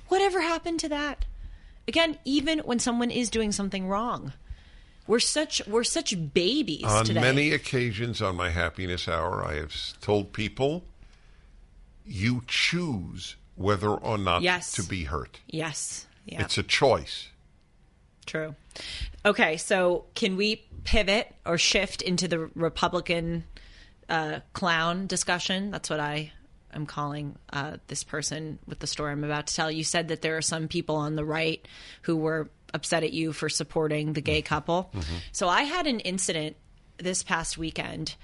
[0.08, 1.24] Whatever happened to that?
[1.86, 4.32] Again, even when someone is doing something wrong,
[5.06, 7.20] we're such we're such babies On today.
[7.20, 10.84] many occasions on my happiness hour, I have told people,
[12.06, 14.72] you choose whether or not Yes.
[14.72, 15.40] to be hurt.
[15.46, 17.28] yes, yeah, It's a choice.
[18.26, 18.54] true.
[19.24, 23.44] Okay, so can we pivot or shift into the Republican
[24.08, 25.70] uh, clown discussion?
[25.70, 26.32] That's what I
[26.74, 29.70] am calling uh, this person with the story I'm about to tell.
[29.70, 31.66] You said that there are some people on the right
[32.02, 34.90] who were upset at you for supporting the gay couple.
[35.32, 36.56] So I had an incident
[36.98, 38.16] this past weekend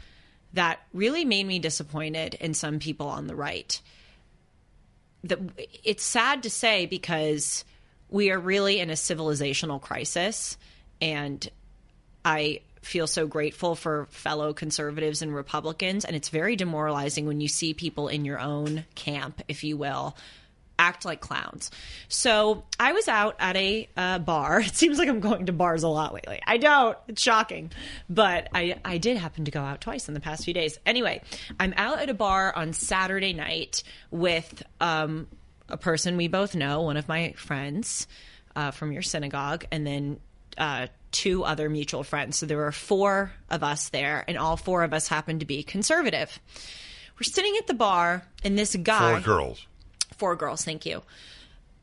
[0.52, 3.80] that really made me disappointed in some people on the right.
[5.22, 5.50] The,
[5.84, 7.64] it's sad to say because
[8.08, 10.56] we are really in a civilizational crisis
[11.00, 11.48] and
[12.24, 16.04] I feel so grateful for fellow conservatives and Republicans.
[16.04, 20.16] And it's very demoralizing when you see people in your own camp, if you will,
[20.78, 21.70] act like clowns.
[22.08, 24.60] So I was out at a uh, bar.
[24.70, 26.40] It seems like I'm going to bars a lot lately.
[26.46, 26.96] I don't.
[27.06, 27.70] It's shocking.
[28.08, 30.78] But I, I did happen to go out twice in the past few days.
[30.86, 31.20] Anyway,
[31.58, 35.28] I'm out at a bar on Saturday night with um,
[35.68, 38.06] a person we both know, one of my friends
[38.56, 40.20] uh, from your synagogue, and then
[40.56, 42.38] uh, two other mutual friends.
[42.38, 45.62] So there were four of us there, and all four of us happened to be
[45.62, 46.38] conservative.
[47.18, 49.66] We're sitting at the bar, and this guy Four girls.
[50.16, 51.02] four girls thank you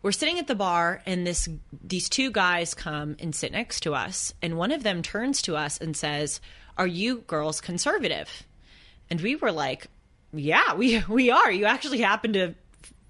[0.03, 1.49] we're sitting at the bar and this
[1.83, 5.55] these two guys come and sit next to us and one of them turns to
[5.55, 6.39] us and says
[6.77, 8.43] are you girls conservative
[9.09, 9.87] and we were like
[10.33, 12.53] yeah we we are you actually happen to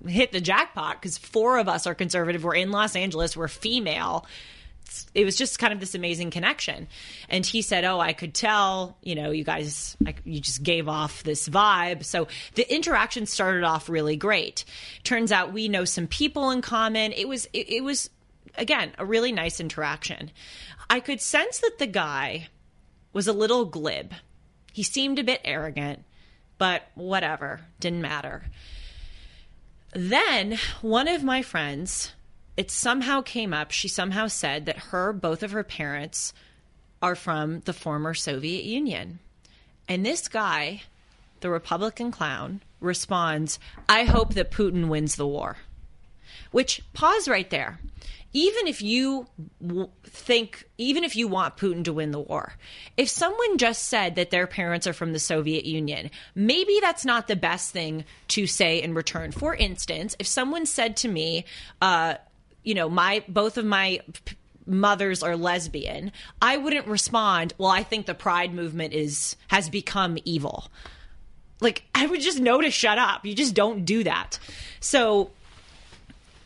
[0.08, 4.26] hit the jackpot because four of us are conservative we're in los angeles we're female
[5.14, 6.88] it was just kind of this amazing connection.
[7.30, 10.88] And he said, "Oh, I could tell, you know, you guys, like, you just gave
[10.88, 14.66] off this vibe." So the interaction started off really great.
[15.04, 17.12] Turns out we know some people in common.
[17.14, 18.10] It was, it, it was,
[18.56, 20.32] again, a really nice interaction.
[20.90, 22.48] I could sense that the guy
[23.14, 24.14] was a little glib.
[24.74, 26.04] He seemed a bit arrogant,
[26.58, 28.44] but whatever, didn't matter.
[29.94, 32.12] Then one of my friends,
[32.58, 36.34] it somehow came up, she somehow said that her, both of her parents,
[37.02, 39.20] are from the former Soviet Union.
[39.88, 40.82] And this guy,
[41.42, 45.58] the Republican clown, responds, I hope that Putin wins the war.
[46.52, 47.80] Which, pause right there.
[48.34, 49.28] Even if you
[50.04, 52.54] think, even if you want Putin to win the war,
[52.96, 57.28] if someone just said that their parents are from the Soviet Union, maybe that's not
[57.28, 59.32] the best thing to say in return.
[59.32, 61.46] For instance, if someone said to me,
[61.82, 62.16] uh,
[62.68, 67.82] you know, my both of my p- mothers are lesbian, I wouldn't respond, well, I
[67.82, 70.70] think the pride movement is has become evil.
[71.62, 73.26] Like I would just know to shut up.
[73.26, 74.38] You just don't do that.
[74.82, 75.32] So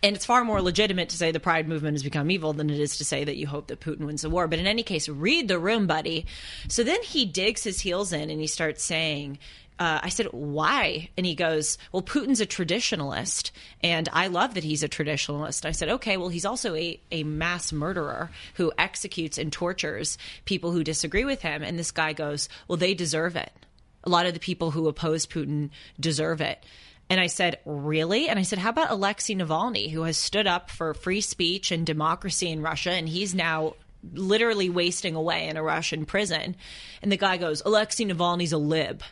[0.04, 2.80] and it's far more legitimate to say the pride movement has become evil than it
[2.80, 4.48] is to say that you hope that Putin wins the war.
[4.48, 6.28] But in any case, read the room, buddy.
[6.68, 9.40] So then he digs his heels in and he starts saying,
[9.82, 11.10] uh, I said, why?
[11.18, 13.50] And he goes, well, Putin's a traditionalist,
[13.82, 15.66] and I love that he's a traditionalist.
[15.66, 20.72] I said, okay, well, he's also a, a mass murderer who executes and tortures people
[20.72, 21.64] who disagree with him.
[21.64, 23.52] And this guy goes, well, they deserve it.
[24.04, 26.64] A lot of the people who oppose Putin deserve it.
[27.10, 28.30] And I said, Really?
[28.30, 31.86] And I said, How about Alexei Navalny, who has stood up for free speech and
[31.86, 33.74] democracy in Russia, and he's now
[34.14, 36.56] literally wasting away in a Russian prison?
[37.02, 39.04] And the guy goes, Alexei Navalny's a lib.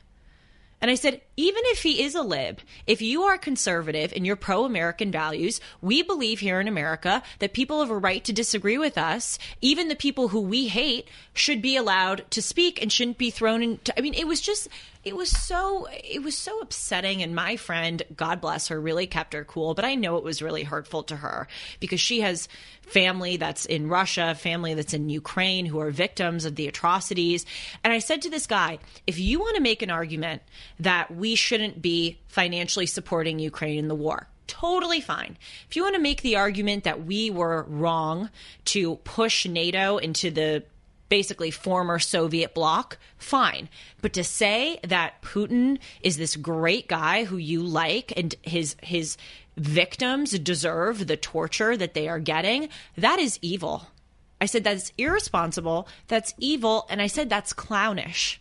[0.82, 4.36] And I said, even if he is a lib, if you are conservative and you're
[4.38, 8.78] pro American values, we believe here in America that people have a right to disagree
[8.78, 9.38] with us.
[9.62, 13.62] Even the people who we hate should be allowed to speak and shouldn't be thrown
[13.62, 13.98] into.
[13.98, 14.70] I mean, it was just,
[15.04, 17.24] it was so, it was so upsetting.
[17.24, 19.74] And my friend, God bless her, really kept her cool.
[19.74, 21.48] But I know it was really hurtful to her
[21.80, 22.50] because she has
[22.82, 27.46] family that's in Russia, family that's in Ukraine who are victims of the atrocities.
[27.84, 30.42] And I said to this guy, if you want to make an argument
[30.80, 35.38] that we shouldn't be financially supporting Ukraine in the war, totally fine.
[35.70, 38.30] If you want to make the argument that we were wrong
[38.66, 40.64] to push NATO into the
[41.10, 43.68] basically former Soviet bloc, fine.
[44.02, 49.18] But to say that Putin is this great guy who you like and his his
[49.58, 53.88] victims deserve the torture that they are getting, that is evil.
[54.40, 58.40] I said that's irresponsible, that's evil, and I said that's clownish.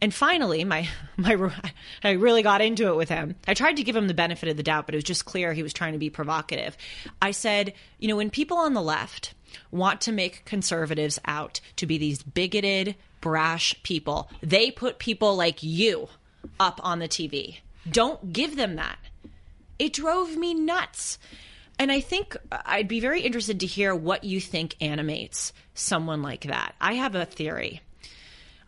[0.00, 1.52] And finally, my my
[2.02, 3.36] I really got into it with him.
[3.46, 5.52] I tried to give him the benefit of the doubt, but it was just clear
[5.52, 6.76] he was trying to be provocative.
[7.20, 9.34] I said, you know, when people on the left
[9.70, 15.62] want to make conservatives out to be these bigoted, brash people, they put people like
[15.62, 16.08] you
[16.60, 17.58] up on the TV.
[17.90, 18.98] Don't give them that.
[19.78, 21.18] It drove me nuts.
[21.78, 26.44] And I think I'd be very interested to hear what you think animates someone like
[26.44, 26.74] that.
[26.80, 27.82] I have a theory.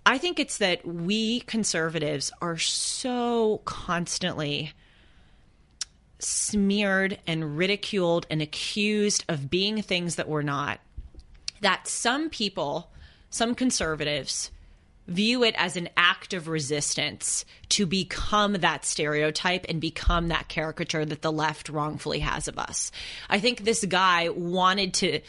[0.05, 4.73] I think it's that we conservatives are so constantly
[6.19, 10.81] smeared and ridiculed and accused of being things that we're not
[11.61, 12.91] that some people,
[13.31, 14.51] some conservatives,
[15.07, 21.05] view it as an act of resistance to become that stereotype and become that caricature
[21.05, 22.93] that the left wrongfully has of us.
[23.29, 25.21] I think this guy wanted to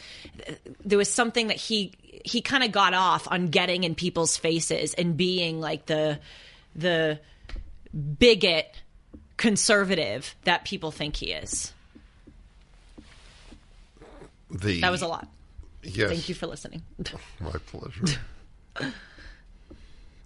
[0.84, 1.92] there was something that he
[2.24, 6.20] he kind of got off on getting in people's faces and being like the
[6.76, 7.18] the
[8.18, 8.66] bigot
[9.40, 11.72] conservative that people think he is.
[14.50, 15.28] The That was a lot.
[15.82, 16.82] yes, Thank you for listening.
[17.40, 18.18] My pleasure.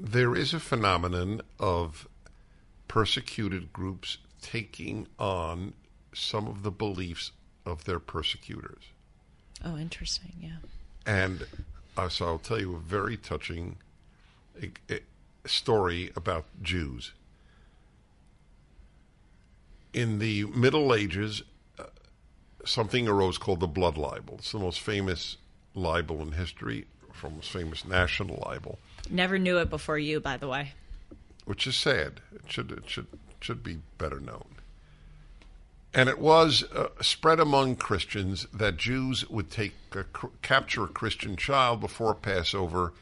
[0.01, 2.09] there is a phenomenon of
[2.89, 5.75] persecuted groups taking on
[6.13, 7.31] some of the beliefs
[7.65, 8.83] of their persecutors.
[9.65, 10.33] Oh, interesting.
[10.41, 10.57] Yeah.
[11.07, 11.47] And
[11.97, 13.77] uh, so I'll tell you a very touching
[14.61, 14.97] uh,
[15.47, 17.13] story about Jews.
[19.95, 21.43] In the Middle Ages,
[21.79, 21.85] uh,
[22.65, 24.37] something arose called the blood libel.
[24.39, 25.37] It's the most famous
[25.75, 28.79] libel in history, from most famous national libel,
[29.11, 30.73] Never knew it before you, by the way.
[31.45, 32.21] which is sad.
[32.35, 33.07] It should it should
[33.41, 34.47] should be better known.
[35.93, 40.05] And it was uh, spread among Christians that Jews would take a,
[40.43, 42.95] capture a Christian child before Passover,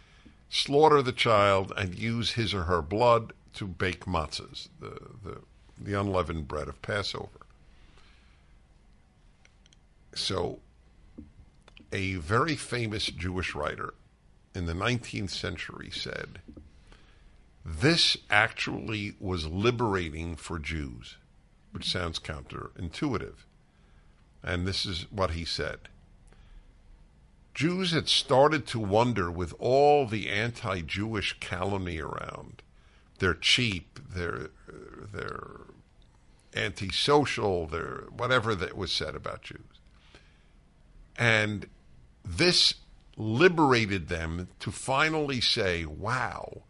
[0.50, 5.38] slaughter the child, and use his or her blood to bake matzahs, the, the,
[5.84, 7.46] the unleavened bread of Passover.
[10.14, 10.60] So,
[11.92, 13.94] a very famous Jewish writer
[14.54, 16.40] in the 19th century said,
[17.64, 21.16] This actually was liberating for Jews
[21.72, 23.44] which sounds counterintuitive.
[24.42, 25.78] And this is what he said
[27.54, 32.62] Jews had started to wonder with all the anti-Jewish calumny around.
[33.18, 33.98] They're cheap.
[34.14, 34.50] They're
[35.12, 35.60] they're
[36.54, 37.66] antisocial.
[37.66, 39.80] They're whatever that was said about Jews.
[41.16, 41.66] And
[42.24, 42.74] this
[43.16, 46.62] liberated them to finally say, "Wow,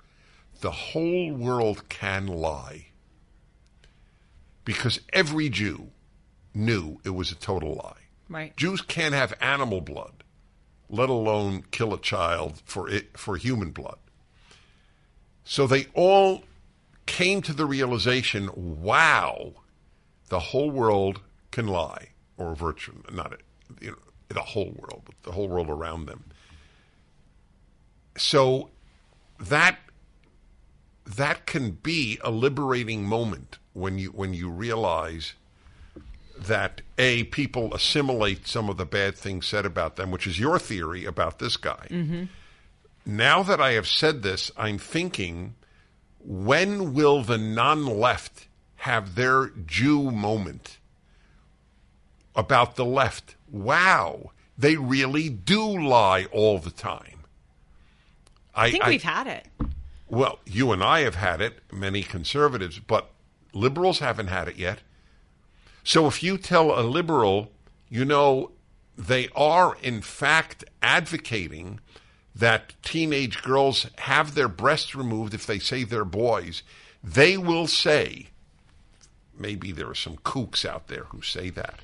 [0.60, 2.88] the whole world can lie."
[4.64, 5.90] Because every Jew
[6.54, 8.02] knew it was a total lie.
[8.28, 8.56] Right.
[8.56, 10.24] Jews can't have animal blood,
[10.88, 13.98] let alone kill a child for it for human blood.
[15.44, 16.44] So they all
[17.06, 19.54] came to the realization, wow,
[20.32, 21.20] the whole world
[21.50, 22.08] can lie,
[22.38, 23.38] or virtue, not
[23.82, 26.24] you know, the whole world, but the whole world around them.
[28.16, 28.70] So
[29.38, 29.78] that
[31.04, 35.34] that can be a liberating moment when you when you realize
[36.38, 40.58] that a people assimilate some of the bad things said about them, which is your
[40.58, 41.88] theory about this guy.
[41.90, 42.24] Mm-hmm.
[43.04, 45.56] Now that I have said this, I'm thinking,
[46.24, 48.46] when will the non-left
[48.82, 50.78] have their Jew moment
[52.34, 53.36] about the left?
[53.48, 57.20] Wow, they really do lie all the time.
[58.52, 59.46] I think we've had it.
[60.08, 63.10] Well, you and I have had it, many conservatives, but
[63.52, 64.80] liberals haven't had it yet.
[65.84, 67.52] So if you tell a liberal,
[67.88, 68.50] you know,
[68.98, 71.78] they are in fact advocating
[72.34, 76.64] that teenage girls have their breasts removed if they say they're boys,
[77.04, 78.30] they will say,
[79.42, 81.80] maybe there are some kooks out there who say that.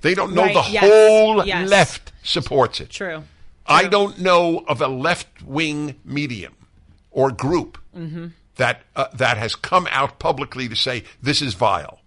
[0.00, 1.68] They don't know Right, the yes, whole yes.
[1.68, 2.90] left supports it.
[2.90, 3.22] True.
[3.66, 6.54] I don't know of a left wing medium
[7.10, 8.28] or group Mm-hmm.
[8.56, 11.98] that uh, that has come out publicly to say this is vile.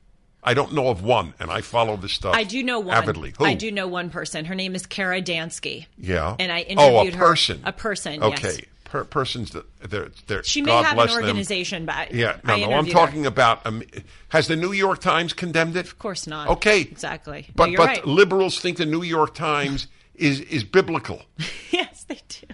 [0.43, 2.33] I don't know of one, and I follow this stuff.
[2.33, 2.95] I do know one.
[2.95, 3.33] avidly.
[3.37, 3.45] Who?
[3.45, 4.45] I do know one person.
[4.45, 5.85] Her name is Kara Dansky.
[5.97, 6.35] Yeah.
[6.39, 7.61] And I interviewed oh, a her- person.
[7.65, 8.23] a person, yes.
[8.39, 8.47] Okay.
[8.55, 8.65] yes.
[8.91, 11.23] Per- persons that they're, they're She may God have an bless them.
[11.23, 12.65] organization, but Yeah, no, I no.
[12.65, 12.99] I'm interviewed her.
[12.99, 13.65] talking about.
[13.65, 13.83] Um,
[14.29, 15.85] has the New York Times condemned it?
[15.85, 16.49] Of course not.
[16.49, 17.45] Okay, Exactly.
[17.47, 18.05] No, But you're but right.
[18.05, 21.21] liberals think the New York Times is is biblical.
[21.71, 22.47] yes, they do.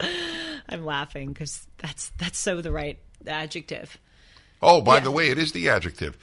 [0.68, 3.98] I'm laughing because that's that's so the right adjective.
[4.60, 5.00] Oh, by Yeah.
[5.04, 6.16] the way, it is the adjective.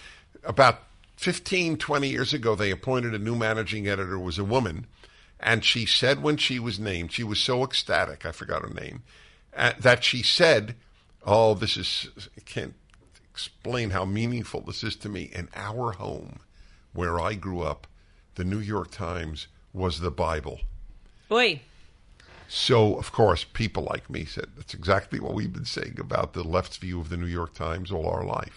[0.43, 0.79] About
[1.17, 4.87] 15, 20 years ago, they appointed a new managing editor, was a woman,
[5.41, 9.03] and she said when she was named, she was so ecstatic, I forgot her name,
[9.55, 10.75] uh, that she said,
[11.23, 12.73] Oh, this is, I can't
[13.29, 15.29] explain how meaningful this is to me.
[15.33, 16.39] In our home,
[16.93, 17.87] where I grew up,
[18.35, 20.61] the New York Times was the Bible.
[21.31, 21.61] Oi.
[22.47, 26.43] So, of course, people like me said that's exactly what we've been saying about the
[26.43, 28.53] left's view of the New York Times all our life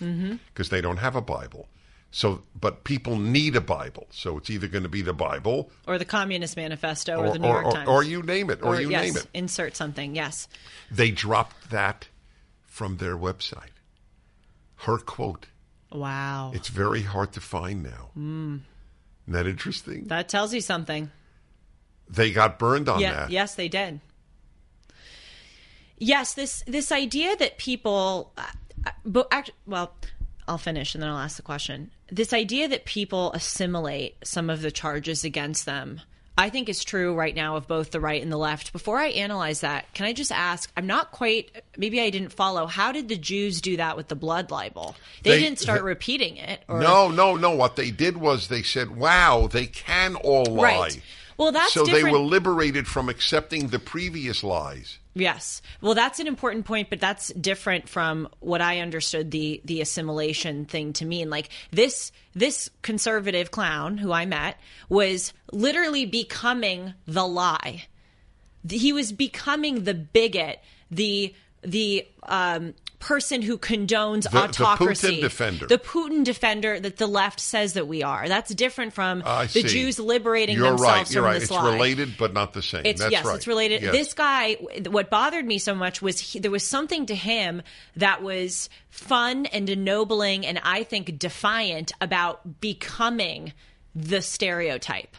[0.53, 1.68] because they don't have a Bible.
[2.15, 4.07] So, but people need a Bible.
[4.11, 7.41] So it's either going to be the Bible Or the Communist Manifesto or, or, the
[7.41, 7.89] New or, York or, Times.
[7.89, 9.27] or you name it, or, you yes, name it.
[9.35, 10.15] Insert something.
[10.15, 10.47] Yes.
[10.93, 12.07] They dropped that
[12.62, 13.75] from their website.
[14.77, 15.47] Her quote.
[15.91, 16.53] Wow.
[16.55, 18.11] It's very hard to find now.
[18.15, 18.59] Hmm.
[19.27, 20.05] Isn't that interesting?
[20.05, 21.11] that tells you something.
[22.09, 23.12] They got burned on yeah.
[23.12, 23.31] that.
[23.31, 23.99] Yes, they did.
[25.99, 28.45] Yes, this this idea that people, uh,
[28.87, 29.97] uh, but well,
[30.47, 31.91] I'll finish and then I'll ask the question.
[32.11, 36.01] This idea that people assimilate some of the charges against them,
[36.37, 38.73] I think is true right now of both the right and the left.
[38.73, 40.71] Before I analyze that, can I just ask?
[40.77, 41.51] I'm not quite.
[41.77, 42.67] Maybe I didn't follow.
[42.67, 44.97] How did the Jews do that with the blood libel?
[45.23, 46.61] They, They- didn't start repeating it.
[46.69, 47.53] Or, No, no, no.
[47.53, 51.01] What they did was they said, "Wow, they can all lie." Right.
[51.37, 54.99] Well, that's so they were liberated from accepting the previous lies.
[55.14, 55.62] Yes.
[55.80, 60.64] Well, that's an important point, but that's different from what I understood the the assimilation
[60.64, 61.30] thing to mean.
[61.30, 64.59] Like this this conservative clown who I met
[64.89, 67.87] was literally becoming the lie.
[68.68, 70.61] He was becoming the bigot,
[70.91, 72.74] the the um,
[73.05, 75.67] person who condones the autocracy, Putin defender.
[75.67, 78.27] the Putin defender that the left says that we are.
[78.29, 79.63] That's different from I the.
[79.63, 81.11] Jews liberating You're themselves right.
[81.11, 81.35] You're from right.
[81.35, 81.73] this It's lie.
[81.73, 82.81] related, but not the same.
[82.87, 83.37] It's That's yes, right.
[83.37, 83.83] it's related.
[83.83, 83.93] Yes.
[83.93, 84.55] This guy,
[84.89, 87.61] what bothered me so much was he, there was something to him
[87.97, 93.53] that was fun and ennobling, and I think defiant about becoming
[93.95, 95.15] the stereotype.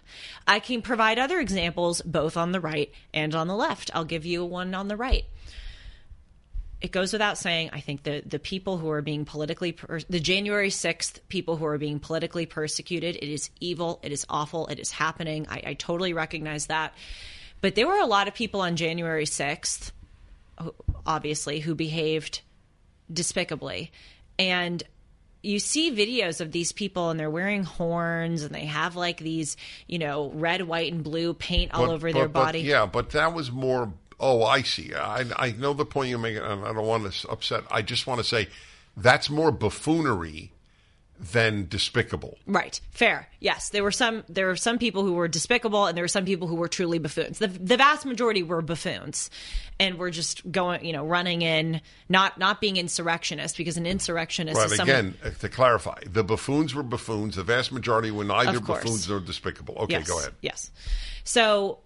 [0.47, 3.91] I can provide other examples both on the right and on the left.
[3.93, 5.25] I'll give you one on the right
[6.85, 7.71] it goes without saying.
[7.73, 11.65] I think the the people who are being politically per- the January sixth people who
[11.65, 13.15] are being politically persecuted.
[13.15, 13.99] It is evil.
[14.03, 14.67] It is awful.
[14.67, 15.47] It is happening.
[15.49, 16.93] I, I totally recognize that.
[17.61, 19.91] But there were a lot of people on January sixth,
[21.05, 22.41] obviously, who behaved
[23.11, 23.91] despicably,
[24.39, 24.83] and
[25.41, 29.57] you see videos of these people and they're wearing horns and they have like these,
[29.87, 32.59] you know, red, white, and blue paint all But- over but- their but, body.
[32.61, 33.93] yeah, but that was more.
[34.19, 34.93] Oh, I see.
[34.93, 37.63] I I know the point you're making, and I don't want to upset.
[37.69, 38.47] I just want to say
[38.95, 40.51] that's more buffoonery
[41.17, 42.37] than despicable.
[42.45, 42.79] Right.
[42.91, 43.29] Fair.
[43.39, 43.69] Yes.
[43.69, 46.47] There were some there were some people who were despicable and there were some people
[46.49, 47.39] who were truly buffoons.
[47.39, 49.29] The the vast majority were buffoons
[49.79, 54.57] and were just going, you know, running in, not not being insurrectionists because an insurrectionist
[54.57, 54.71] Right.
[54.71, 57.37] is someone Again, uh, to clarify, the buffoons were buffoons.
[57.37, 59.75] The vast majority were neither buffoons nor despicable.
[59.83, 60.33] Okay, yes, go ahead.
[60.41, 60.69] Yes.
[61.23, 61.79] So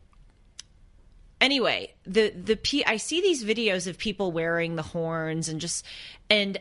[1.41, 5.85] anyway, the the P I see these videos of people wearing the horns and just
[6.29, 6.59] and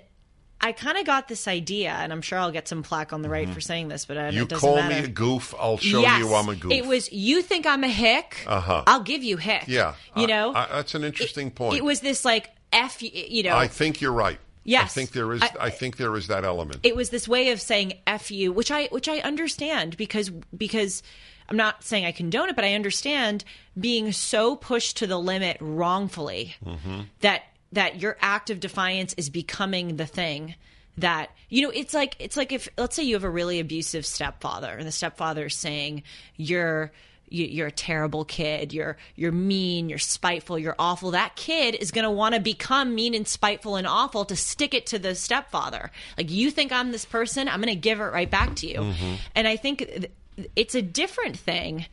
[0.61, 3.29] I kind of got this idea, and I'm sure I'll get some plaque on the
[3.29, 4.37] right for saying this, but uh, Mm-hmm.
[4.39, 5.03] You it doesn't call matter.
[5.03, 6.73] me a goof, I'll show yes, you I'm a goof.
[6.73, 8.45] It was you think I'm a hick.
[8.45, 8.83] Uh-huh.
[8.89, 9.65] I'll give you hick.
[9.69, 9.95] yeah.
[10.17, 11.77] You I- know, I- that's an interesting it, point.
[11.77, 13.01] It was this like f.
[13.01, 14.39] You know, I think you're right.
[14.69, 15.43] I think there is.
[15.43, 16.81] I, I- think there is that element.
[16.83, 21.05] it was this way of saying f you, which I which I understand because because.
[21.49, 23.45] I'm not saying I condone it, but I understand
[23.79, 27.01] being so pushed to the limit wrongfully Mm-hmm.
[27.21, 27.43] that
[27.73, 30.55] that your act of defiance is becoming the thing
[30.97, 34.05] that you know it's like it's like if let's say you have a really abusive
[34.07, 36.03] stepfather and the stepfather is saying
[36.37, 36.91] you're
[37.29, 41.11] you, you're a terrible kid you're you're mean you're spiteful you're awful.
[41.13, 44.73] That kid is going to want to become mean and spiteful and awful to stick
[44.75, 45.91] it to the stepfather.
[46.17, 48.93] Like you think i'm this person i'm going to give it right back to you.
[49.37, 50.11] And i think th-
[50.57, 51.87] it's a different thing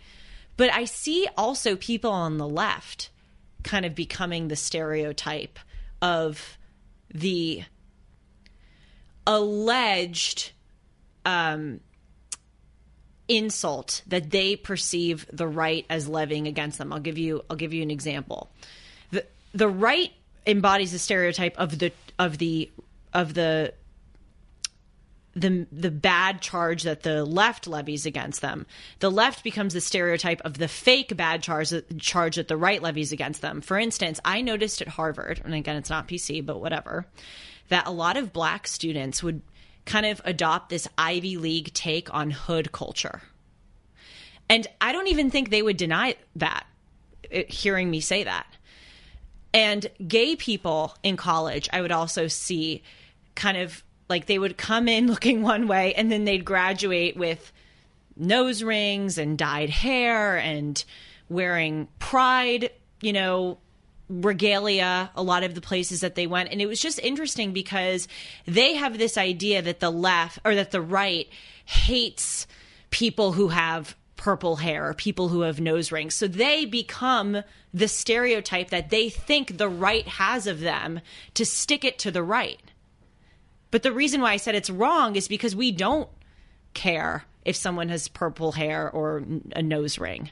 [0.57, 3.09] but i see also people on the left
[3.63, 5.59] kind of becoming the stereotype
[6.01, 6.57] of
[7.13, 7.63] the
[9.25, 10.51] alleged
[11.25, 11.79] um,
[13.27, 16.93] insult that they perceive the right as levying against them.
[16.93, 18.51] I'll give you I'll give you an example.
[19.11, 20.11] The the right
[20.45, 22.71] embodies the stereotype of the of the
[23.13, 23.73] of the
[25.35, 28.65] the the bad charge that the left levies against them.
[28.99, 33.11] The left becomes the stereotype of the fake bad charge charge that the right levies
[33.11, 33.61] against them.
[33.61, 37.05] For instance, I noticed at Harvard, and again it's not PC, but whatever,
[37.69, 39.41] that a lot of black students would
[39.85, 43.21] kind of adopt this Ivy League take on hood culture.
[44.49, 46.65] And I don't even think they would deny that,
[47.31, 48.47] eh, hearing me say that.
[49.53, 52.83] And gay people in college, I would also see
[53.35, 57.51] kind of like they would come in looking one way and then they'd graduate with
[58.15, 60.83] nose rings and dyed hair and
[61.29, 62.69] wearing pride,
[63.01, 63.57] you know,
[64.07, 66.51] regalia a lot of the places that they went.
[66.51, 68.07] And it was just interesting because
[68.45, 71.27] they have this idea that the left or that the right
[71.65, 72.47] hates
[72.91, 76.13] people who have purple hair or people who have nose rings.
[76.13, 77.43] So they become
[77.73, 81.01] the stereotype that they think the right has of them
[81.33, 82.61] to stick it to the right
[83.71, 86.09] but the reason why I said it's wrong is because we don't
[86.73, 89.23] care if someone has purple hair or
[89.55, 90.31] a nose ring.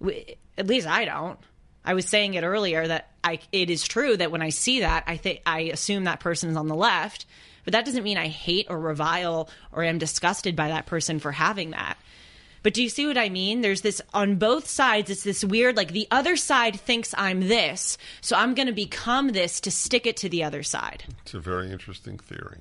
[0.00, 1.38] We, at least I don't.
[1.84, 5.04] I was saying it earlier that I it is true that when I see that,
[5.06, 7.26] I think I assume that person is on the left,
[7.64, 11.32] but that doesn't mean I hate or revile or am disgusted by that person for
[11.32, 11.96] having that.
[12.66, 13.60] But do you see what I mean?
[13.60, 17.96] There's this on both sides, it's this weird like the other side thinks I'm this,
[18.20, 21.04] so I'm going to become this to stick it to the other side.
[21.22, 22.58] It's a very interesting theory,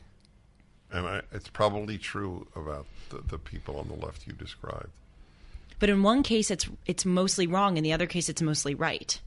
[0.91, 4.91] and I, it's probably true about the, the people on the left you described.
[5.79, 7.77] But in one case, it's it's mostly wrong.
[7.77, 9.19] In the other case, it's mostly right.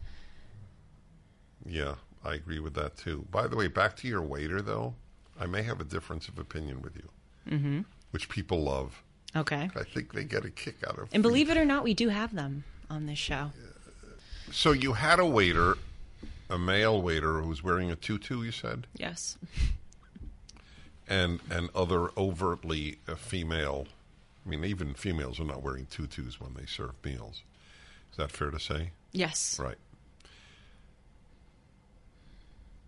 [1.66, 3.26] Yeah, I agree with that too.
[3.32, 4.94] By the way, back to your waiter though,
[5.40, 7.08] I may have a difference of opinion with you,
[7.50, 7.80] mm-hmm.
[8.12, 9.02] which people love.
[9.36, 9.70] Okay.
[9.76, 11.04] I think they get a kick out of.
[11.04, 11.10] It.
[11.12, 13.52] And believe it or not, we do have them on this show.
[14.50, 15.76] So you had a waiter,
[16.48, 18.42] a male waiter who was wearing a tutu.
[18.42, 19.36] You said, Yes.
[21.08, 23.86] and and other overtly uh, female.
[24.46, 27.42] I mean, even females are not wearing tutus when they serve meals.
[28.10, 28.92] Is that fair to say?
[29.12, 29.58] Yes.
[29.60, 29.76] Right.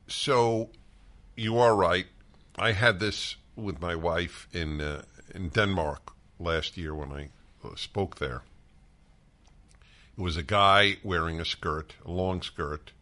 [0.09, 0.71] So,
[1.37, 2.07] you are right.
[2.59, 5.03] I had this with my wife in uh,
[5.35, 7.29] in Denmark last year when I
[7.65, 8.43] uh, spoke there.
[10.19, 12.93] It was a guy wearing a skirt, a long skirt,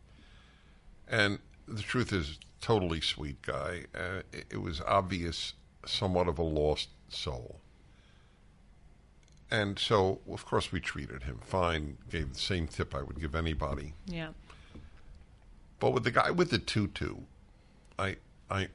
[1.09, 3.85] and the truth is, totally sweet guy.
[3.95, 5.55] Uh, it, it was obvious,
[5.87, 7.61] somewhat of a lost soul.
[9.51, 11.97] And so, of course, we treated him fine.
[12.11, 13.95] Gave the same tip I would give anybody.
[14.07, 14.31] Yeah.
[15.81, 17.17] But with the guy with the tutu,
[17.99, 18.17] I,
[18.51, 18.69] I,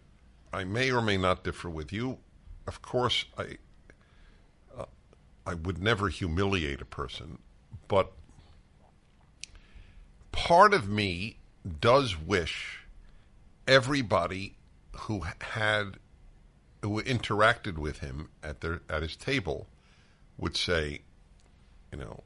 [0.52, 2.18] I may or may not differ with you.
[2.66, 3.58] Of course, I,
[5.46, 7.40] I would never humiliate a person,
[7.88, 8.14] but
[10.32, 11.38] part of me
[11.80, 12.86] does wish
[13.68, 14.56] everybody
[14.94, 15.98] who had
[16.82, 19.68] who interacted with him at their at his table
[20.38, 21.02] would say,
[21.92, 22.24] you know,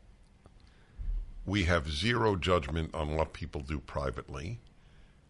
[1.46, 4.60] we have zero judgment on what people do privately,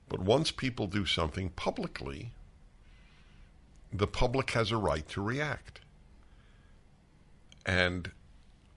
[0.09, 2.31] but once people do something publicly,
[3.91, 5.81] the public has a right to react.
[7.67, 8.11] And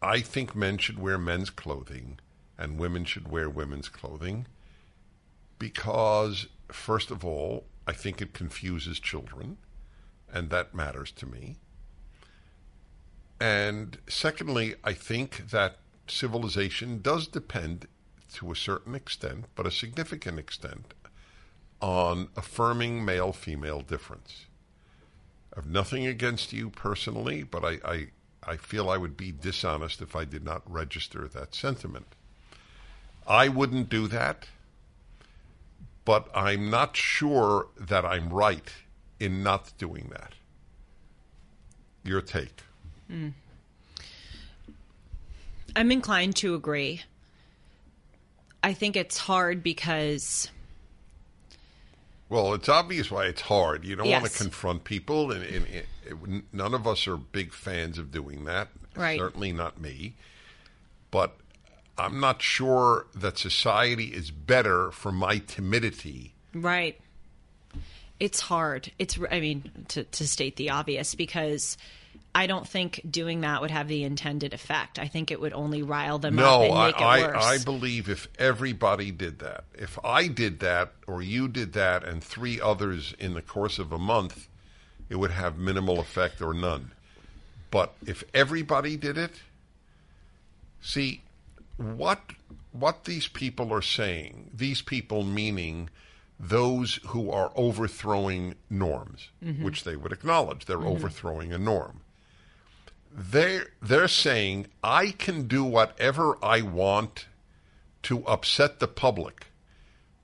[0.02, 2.18] I think men should wear men's clothing
[2.58, 4.46] and women should wear women's clothing
[5.58, 9.56] because, first of all, I think it confuses children,
[10.32, 11.56] and that matters to me.
[13.40, 17.86] And secondly, I think that civilization does depend
[18.34, 20.94] to a certain extent, but a significant extent,
[21.80, 24.46] on affirming male female difference.
[25.54, 28.06] I have nothing against you personally, but I, I,
[28.42, 32.06] I feel I would be dishonest if I did not register that sentiment.
[33.26, 34.46] I wouldn't do that,
[36.04, 38.72] but I'm not sure that I'm right
[39.18, 40.32] in not doing that.
[42.02, 42.62] Your take.
[43.10, 43.34] Mm.
[45.76, 47.02] I'm inclined to agree.
[48.62, 50.50] I think it's hard because.
[52.30, 53.84] Well, it's obvious why it's hard.
[53.84, 54.22] You don't Yes.
[54.22, 58.10] want to confront people, and, and it, it, none of us are big fans of
[58.12, 58.68] doing that.
[58.94, 59.18] Right.
[59.18, 60.14] Certainly not me.
[61.10, 61.36] But
[61.98, 66.32] I'm not sure that society is better for my timidity.
[66.54, 66.98] Right.
[68.20, 68.92] It's hard.
[68.98, 71.76] It's, I mean, to, to state the obvious, because
[72.34, 74.98] I don't think doing that would have the intended effect.
[74.98, 77.44] I think it would only rile them up No, and I, make it I, worse.
[77.44, 82.22] I believe if everybody did that, if I did that, or you did that, and
[82.22, 84.48] three others in the course of a month,
[85.08, 86.92] it would have minimal effect or none.
[87.72, 89.32] But if everybody did it,
[90.80, 91.22] see
[91.76, 92.20] what
[92.72, 94.50] what these people are saying.
[94.54, 95.90] These people meaning
[96.38, 99.64] those who are overthrowing norms, mm-hmm.
[99.64, 100.86] which they would acknowledge they're mm-hmm.
[100.86, 102.02] overthrowing a norm
[103.12, 107.26] they're they're saying I can do whatever I want
[108.04, 109.46] to upset the public,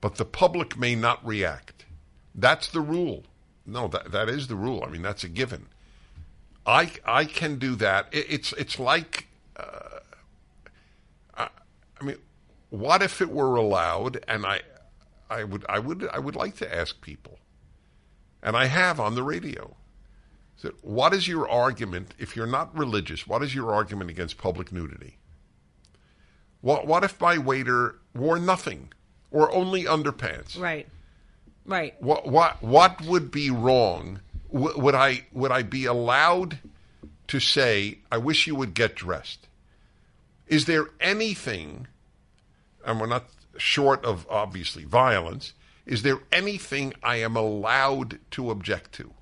[0.01, 1.85] but the public may not react.
[2.33, 3.23] That's the rule.
[3.65, 4.83] No, that that is the rule.
[4.85, 5.67] I mean, that's a given.
[6.65, 8.07] I I can do that.
[8.11, 9.27] It, it's it's like,
[9.57, 9.99] uh,
[11.35, 11.49] I,
[11.99, 12.17] I mean,
[12.69, 14.23] what if it were allowed?
[14.27, 14.61] And I
[15.29, 17.39] I would I would I would like to ask people,
[18.41, 19.75] and I have on the radio.
[20.57, 23.27] So what is your argument if you're not religious?
[23.27, 25.17] What is your argument against public nudity?
[26.61, 28.91] What what if my waiter wore nothing
[29.31, 30.59] or only underpants?
[30.59, 30.87] right.
[31.65, 32.01] Right.
[32.01, 34.21] What what what would be wrong?
[34.51, 36.59] W- would I would I be allowed
[37.27, 39.47] to say I wish you would get dressed?
[40.47, 41.87] Is there anything
[42.85, 43.25] and we're not
[43.57, 45.53] short of obviously violence,
[45.85, 49.13] is there anything I am allowed to object to?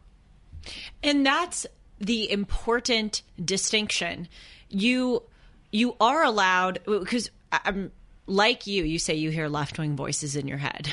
[1.04, 1.66] And that's
[2.00, 4.28] the important distinction.
[4.70, 5.24] You
[5.72, 7.92] you are allowed because I'm
[8.28, 8.84] like you.
[8.84, 10.92] You say you hear left wing voices in your head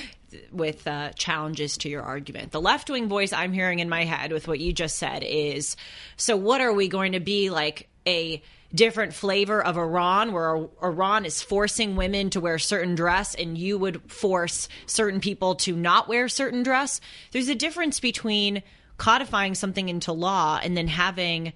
[0.52, 2.52] with uh, challenges to your argument.
[2.52, 5.76] The left wing voice I'm hearing in my head with what you just said is
[6.16, 6.36] so.
[6.36, 8.42] What are we going to be like a
[8.74, 13.78] different flavor of Iran, where Iran is forcing women to wear certain dress, and you
[13.78, 17.00] would force certain people to not wear certain dress?
[17.32, 18.62] There's a difference between
[19.02, 21.52] codifying something into law and then having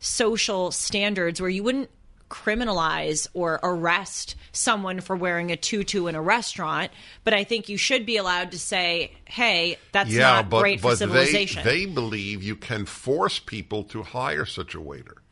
[0.00, 1.88] social standards where you wouldn't
[2.28, 6.92] criminalize or arrest someone for wearing a tutu in a restaurant,
[7.24, 10.82] but I think you should be allowed to say, "Hey, that's yeah, not but, great
[10.82, 15.22] for civilization." They, they believe you can force people to hire such a waiter.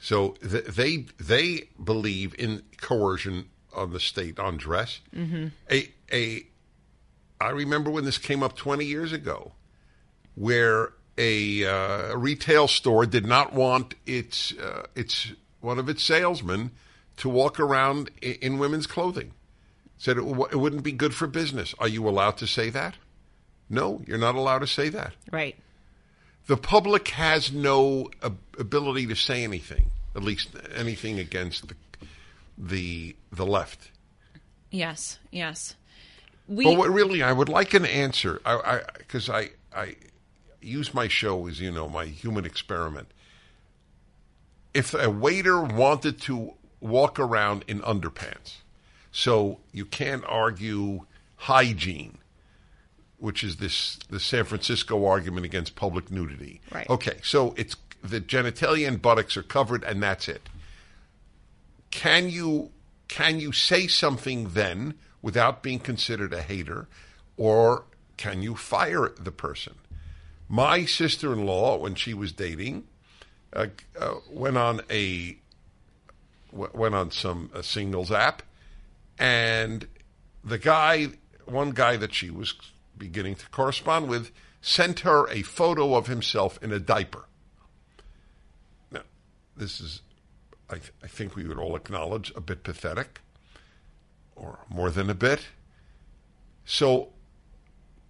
[0.00, 4.98] So th- they they believe in coercion on the state on dress.
[5.14, 5.46] Mm-hmm.
[5.70, 6.46] A a
[7.40, 9.52] I remember when this came up 20 years ago,
[10.36, 16.70] where a uh, retail store did not want its uh, its one of its salesmen
[17.16, 19.32] to walk around in, in women's clothing.
[19.98, 21.74] Said it, w- it wouldn't be good for business.
[21.78, 22.96] Are you allowed to say that?
[23.68, 25.14] No, you're not allowed to say that.
[25.32, 25.56] right.
[26.46, 31.74] The public has no ab- ability to say anything, at least anything against the
[32.58, 33.90] the, the left.
[34.70, 35.18] Yes.
[35.32, 35.74] Yes.
[36.46, 39.96] We But what really, I would like an answer, I because I, I
[40.66, 43.08] use my show as you know my human experiment.
[44.74, 48.56] If a waiter wanted to walk around in underpants,
[49.10, 51.06] so you can't argue
[51.36, 52.18] hygiene,
[53.18, 56.60] which is this the San Francisco argument against public nudity.
[56.70, 56.88] Right.
[56.90, 60.48] Okay, so it's the genitalia and buttocks are covered, and that's it.
[61.90, 62.70] Can you
[63.08, 66.88] can you say something then without being considered a hater,
[67.36, 67.84] or
[68.16, 69.74] can you fire the person?
[70.48, 72.86] My sister in law, when she was dating,
[73.52, 73.66] uh,
[73.98, 75.36] uh, went on a
[76.52, 78.42] w- went on some a singles app,
[79.18, 79.86] and
[80.44, 81.08] the guy,
[81.46, 82.54] one guy that she was
[82.96, 84.30] beginning to correspond with,
[84.60, 87.24] sent her a photo of himself in a diaper.
[88.90, 89.02] Now,
[89.56, 90.02] this is,
[90.70, 93.20] I, th- I think we would all acknowledge, a bit pathetic,
[94.34, 95.46] or more than a bit.
[96.64, 97.10] So,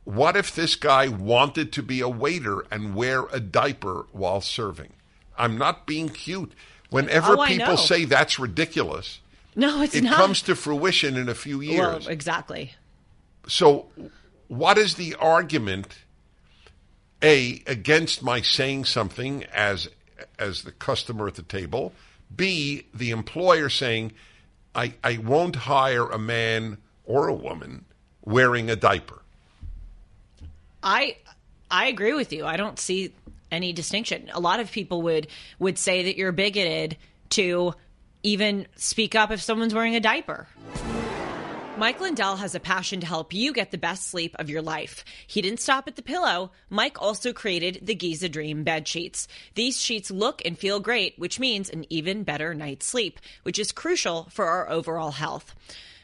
[0.07, 4.93] what if this guy wanted to be a waiter and wear a diaper while serving?
[5.37, 6.53] I'm not being cute.
[6.91, 9.19] Whenever Oh, people say that's ridiculous,
[9.57, 10.15] No, it's it not.
[10.15, 11.77] comes to fruition in a few years.
[12.05, 12.73] well, exactly.
[13.49, 13.87] So,
[14.49, 15.99] what is the argument?
[17.23, 19.89] A against my saying something as
[20.39, 21.93] as the customer at the table.
[22.35, 24.13] B the employer saying,
[24.75, 27.87] I I won't hire a man or a woman
[28.23, 29.23] wearing a diaper.
[30.87, 31.17] I
[31.69, 32.47] I agree with you.
[32.47, 33.13] I don't see
[33.51, 34.31] any distinction.
[34.33, 35.27] A lot of people would
[35.59, 36.97] would say that you're bigoted
[37.31, 37.75] to
[38.23, 40.47] even speak up if someone's wearing a diaper.
[41.77, 45.05] Mike Lindell has a passion to help you get the best sleep of your life.
[45.27, 46.53] He didn't stop at the pillow.
[46.71, 49.29] Mike also created the Giza Dream bed sheets.
[49.57, 53.73] These sheets look and feel great, which means an even better night's sleep, which is
[53.73, 55.55] crucial for our overall health.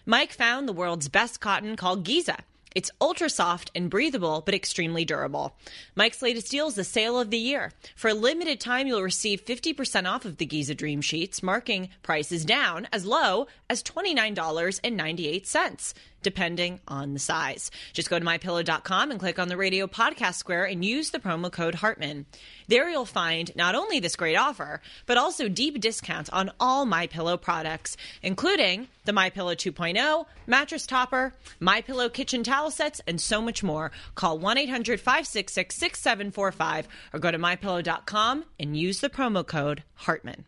[0.05, 2.39] Mike found the world's best cotton called Giza.
[2.75, 5.55] It's ultra soft and breathable, but extremely durable.
[5.95, 7.73] Mike's latest deal is the sale of the year.
[7.97, 12.45] For a limited time, you'll receive 50% off of the Giza Dream Sheets, marking prices
[12.45, 17.71] down as low as $29.98, depending on the size.
[17.93, 21.51] Just go to mypillow.com and click on the radio podcast square and use the promo
[21.51, 22.27] code Hartman.
[22.69, 27.07] There you'll find not only this great offer, but also deep discounts on all My
[27.07, 33.21] Pillow products, including the My Pillow 2.0, mattress topper, My Pillow kitchen towel sets, and
[33.21, 33.93] so much more.
[34.15, 40.47] Call 1-800-566-6745 or go to mypillow.com and use the promo code Hartman.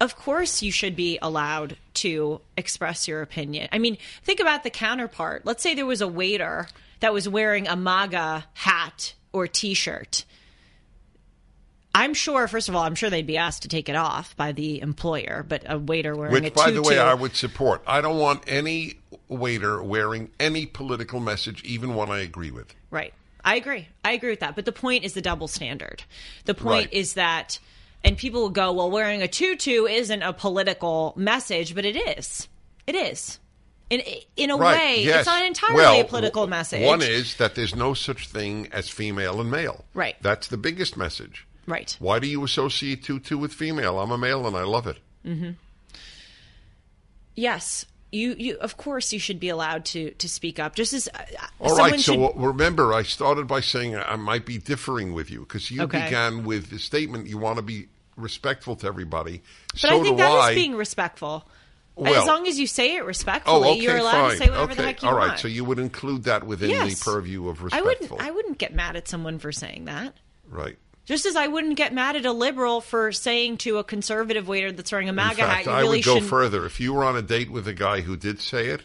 [0.00, 3.68] Of course, you should be allowed to express your opinion.
[3.72, 5.46] I mean, think about the counterpart.
[5.46, 6.68] Let's say there was a waiter
[7.00, 10.24] that was wearing a MAGA hat or t shirt.
[11.94, 14.52] I'm sure, first of all, I'm sure they'd be asked to take it off by
[14.52, 17.82] the employer, but a waiter wearing a Which, by the way, I would support.
[17.86, 18.96] I don't want any
[19.28, 22.74] waiter wearing any political message, even one I agree with.
[22.90, 23.14] Right.
[23.42, 23.88] I agree.
[24.04, 24.56] I agree with that.
[24.56, 26.02] But the point is the double standard.
[26.44, 26.92] The point Right.
[26.92, 27.58] is that,
[28.06, 32.48] and people will go, well, wearing a tutu isn't a political message, but it is.
[32.86, 33.38] It is.
[33.90, 34.02] In,
[34.36, 34.78] in a Right.
[34.78, 35.18] way, yes.
[35.18, 36.82] it's not entirely well, a political message.
[36.84, 39.84] One is that there's no such thing as female and male.
[39.94, 40.16] Right.
[40.22, 41.46] That's the biggest message.
[41.66, 41.96] Right.
[42.00, 43.98] Why do you associate tutu with female?
[44.00, 44.98] I'm a male and I love it.
[47.34, 47.84] Yes.
[48.12, 50.74] You, you, of course, you should be allowed to to speak up.
[50.74, 51.18] Just as uh,
[51.60, 52.00] All someone right.
[52.00, 55.82] should, So remember, I started by saying I might be differing with you because you
[55.82, 56.04] Okay.
[56.04, 59.42] began with the statement you want to be respectful to everybody.
[59.72, 60.54] but so I think that is I.
[60.54, 61.48] being respectful.
[61.94, 64.30] Well- as long as you say it respectfully, Oh, okay, you're allowed fine.
[64.32, 64.74] to say whatever okay.
[64.74, 65.14] the heck you want.
[65.14, 65.40] All right, want.
[65.40, 66.98] so you would include that within yes.
[66.98, 68.20] the purview of I respectful, wouldn't.
[68.20, 70.14] I wouldn't get mad at someone for saying that.
[70.48, 70.76] right?
[71.06, 74.72] Just as I wouldn't get mad at a liberal for saying to a conservative waiter
[74.72, 76.66] that's wearing a MAGA fact, hat, you I really would go further.
[76.66, 78.82] If you were on a date with a guy who did say it,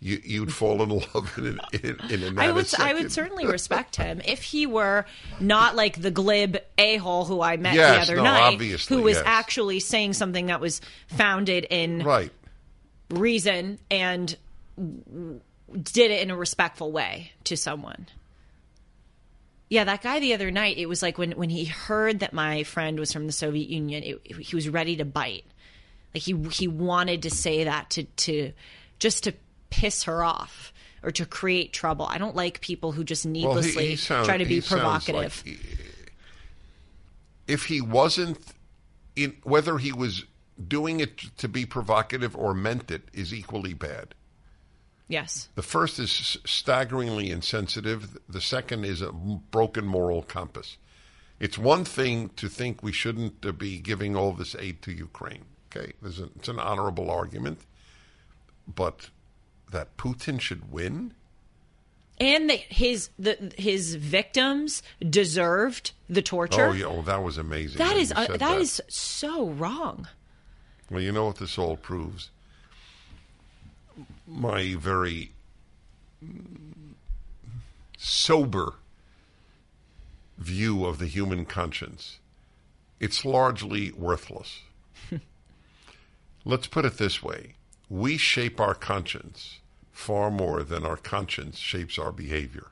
[0.00, 2.72] you, you'd fall in love in, in, in a I would.
[2.78, 5.06] I would certainly respect him if he were
[5.40, 9.02] not like the glib a hole who I met Yes, the other no, night, who
[9.02, 9.22] was yes.
[9.26, 12.30] actually saying something that was founded in Right.
[13.10, 14.36] reason and
[14.76, 18.06] did it in a respectful way to someone.
[19.70, 22.62] Yeah, that guy the other night, it was like when, when he heard that my
[22.62, 25.44] friend was from the Soviet Union, it, it- he was ready to bite.
[26.14, 28.52] Like he he wanted to say that to to
[28.98, 29.32] just to
[29.70, 32.06] piss her off or to create trouble.
[32.06, 35.42] I don't like people who just Well, he, needlessly he sound- try to be provocative.
[35.46, 35.58] like he-
[37.46, 38.38] if he wasn't
[39.16, 40.24] in, whether he was
[40.66, 44.14] doing it to be provocative or meant it is equally bad.
[45.08, 45.48] yes.
[45.54, 48.18] The first is staggeringly insensitive.
[48.28, 50.76] The second is a broken moral compass.
[51.40, 55.44] It's one thing to think we shouldn't uh, be giving all this aid to Ukraine.
[55.74, 57.60] Okay, There's a, it's an honorable argument,
[58.66, 59.08] but
[59.70, 61.14] that Putin should win.
[62.20, 66.66] And that his the his victims deserved the torture.
[66.66, 67.78] Oh yeah, oh, that was amazing.
[67.78, 70.08] That is uh, said that is so wrong.
[70.90, 72.30] Well, you know what this all proves?
[74.26, 75.32] My very
[77.98, 78.74] sober
[80.38, 82.18] view of the human conscience.
[82.98, 84.62] It's largely worthless.
[86.44, 87.54] Let's put it this way
[87.88, 89.58] we shape our conscience
[89.92, 92.68] far more than our conscience shapes our behavior.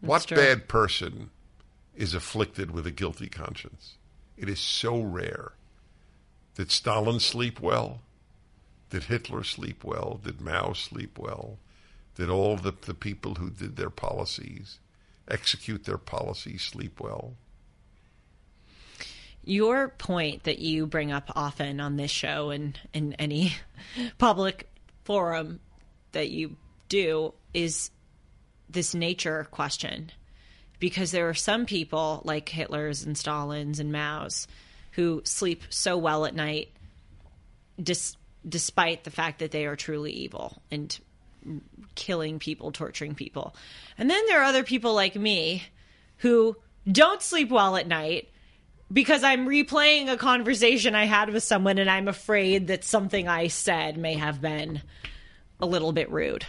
[0.00, 0.36] what true.
[0.36, 1.30] bad person
[1.96, 3.94] is afflicted with a guilty conscience?
[4.36, 5.52] It is so rare.
[6.54, 8.00] Did Stalin sleep well?
[8.90, 10.20] Did Hitler sleep well?
[10.22, 11.58] Did Mao sleep well?
[12.14, 14.78] Did all the, the people who did their policies,
[15.28, 17.34] execute their policies, sleep well?
[19.44, 23.54] Your point that you bring up often on this show and in any
[24.18, 24.68] public
[25.04, 25.60] forum
[26.12, 26.56] that you
[26.88, 27.90] do is
[28.68, 30.10] this nature question.
[30.78, 34.46] Because there are some people like Hitler's and Stalin's and Mao's
[34.92, 36.70] who sleep so well at night
[37.82, 38.16] dis-
[38.48, 40.98] despite the fact that they are truly evil and
[41.94, 43.54] killing people, torturing people.
[43.96, 45.64] And then there are other people like me
[46.18, 46.56] who
[46.90, 48.28] don't sleep well at night
[48.92, 53.48] because I'm replaying a conversation I had with someone and I'm afraid that something I
[53.48, 54.82] said may have been
[55.60, 56.46] a little bit rude.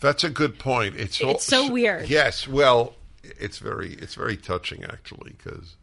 [0.00, 0.96] That's a good point.
[0.96, 2.08] It's all- It's so weird.
[2.08, 5.76] Yes, well, it's very it's very touching actually because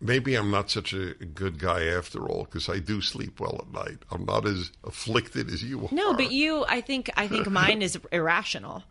[0.00, 3.72] maybe I'm not such a good guy after all because I do sleep well at
[3.72, 3.98] night.
[4.10, 5.88] I'm not as afflicted as you are.
[5.92, 8.84] No, but you, I think, I think mine is irrational.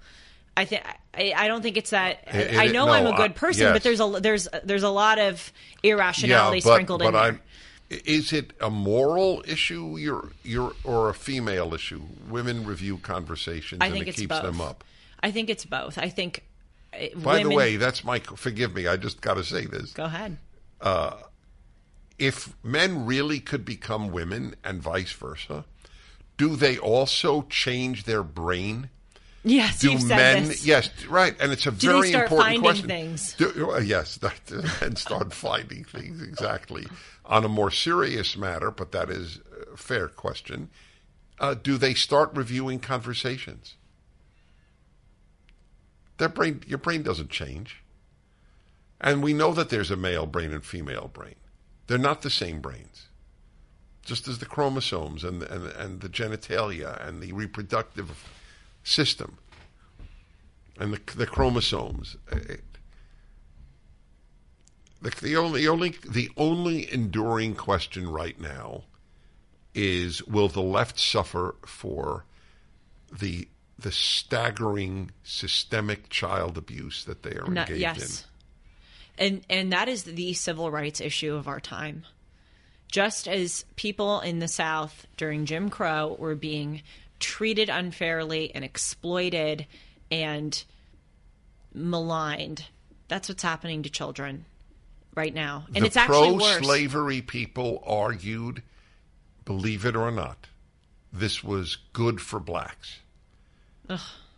[0.58, 0.84] I think
[1.14, 2.24] I, I don't think it's that.
[2.28, 3.74] I, It- I know no, I'm a good person, yes.
[3.74, 5.54] but there's a there's there's a lot of
[5.84, 7.16] irrationality yeah, but, sprinkled but in.
[7.16, 7.42] I'm.
[7.90, 12.02] Is it a moral issue, you're, you're, or a female issue?
[12.30, 14.42] Women review conversations I and think it keeps both.
[14.44, 14.84] them up.
[15.22, 15.98] I think it's both.
[15.98, 16.44] I think.
[16.94, 18.20] uh, By women, the way, that's my.
[18.20, 19.94] Forgive me, I just got to say this.
[19.94, 20.38] go ahead.
[22.20, 25.64] if men really could become women and vice versa,
[26.36, 28.90] do they also change their brain?
[29.50, 30.46] Yes, Do men?
[30.46, 30.66] this.
[30.66, 32.88] Yes, right, and it's a Do very they start important finding question.
[32.88, 33.34] things?
[33.34, 36.86] Do, uh, yes, that, and start finding things exactly.
[37.26, 39.40] On a more serious matter, but that is
[39.74, 40.70] a fair question.
[41.40, 43.76] Uh, do they start reviewing conversations?
[46.18, 47.84] Their brain, your brain doesn't change,
[49.00, 51.36] and we know that there's a male brain and female brain.
[51.86, 53.08] They're not the same brains.
[54.04, 58.10] Just as the chromosomes and and, and the genitalia and the reproductive
[58.88, 59.38] system
[60.80, 62.18] and the, the chromosomes.
[62.32, 62.38] Uh,
[65.02, 68.84] the, the only the only the only enduring question right now
[69.76, 72.26] is will the left suffer for
[73.12, 78.26] the the staggering systemic child abuse that they are Not- engaged yes.
[79.20, 82.06] And and that is the civil rights issue of our time.
[82.92, 86.82] Just as people in the South during Jim Crow were being
[87.20, 89.66] treated unfairly and exploited
[90.12, 90.64] and
[91.74, 92.66] maligned,
[93.08, 94.46] that's what's happening to children
[95.16, 95.66] right now.
[95.74, 96.58] And the it's actually worse.
[96.58, 98.64] pro-slavery people argued,
[99.46, 100.48] believe it or not,
[101.12, 103.00] this was good for blacks.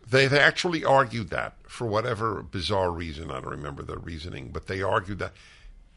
[0.08, 3.30] They, they actually argued that for whatever bizarre reason.
[3.30, 5.32] I don't remember the reasoning, but they argued that.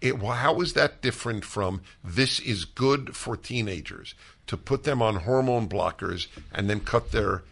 [0.03, 4.15] It, how is that different from this is good for teenagers
[4.47, 7.43] to put them on hormone blockers and then cut their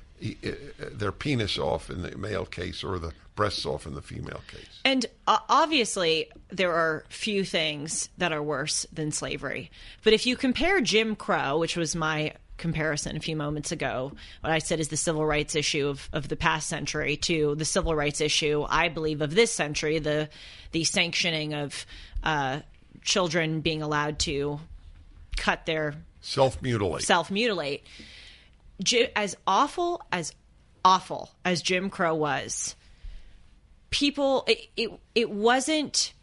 [0.91, 4.81] their penis off in the male case or the breasts off in the female case?
[4.85, 9.71] And uh, obviously, there are few things that are worse than slavery.
[10.03, 14.53] But if you compare Jim Crow, which was my comparison a few moments ago, what
[14.53, 17.95] I said is the civil rights issue of, of the past century, to the civil
[17.95, 20.29] rights issue, I believe, of this century, the
[20.71, 21.85] the sanctioning of
[22.23, 22.61] uh,
[23.01, 24.59] children being allowed to
[25.37, 27.03] cut their Self mutilate.
[27.03, 27.83] self mutilate.
[29.15, 30.33] As awful as
[30.85, 32.75] awful as Jim Crow was,
[33.89, 36.13] people it it, it wasn't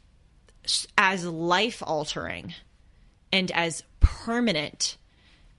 [0.96, 2.54] as life altering
[3.32, 4.96] and as permanent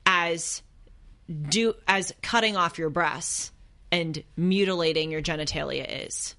[0.06, 0.62] as
[1.50, 3.52] do as cutting off your breasts
[3.92, 6.36] and mutilating your genitalia is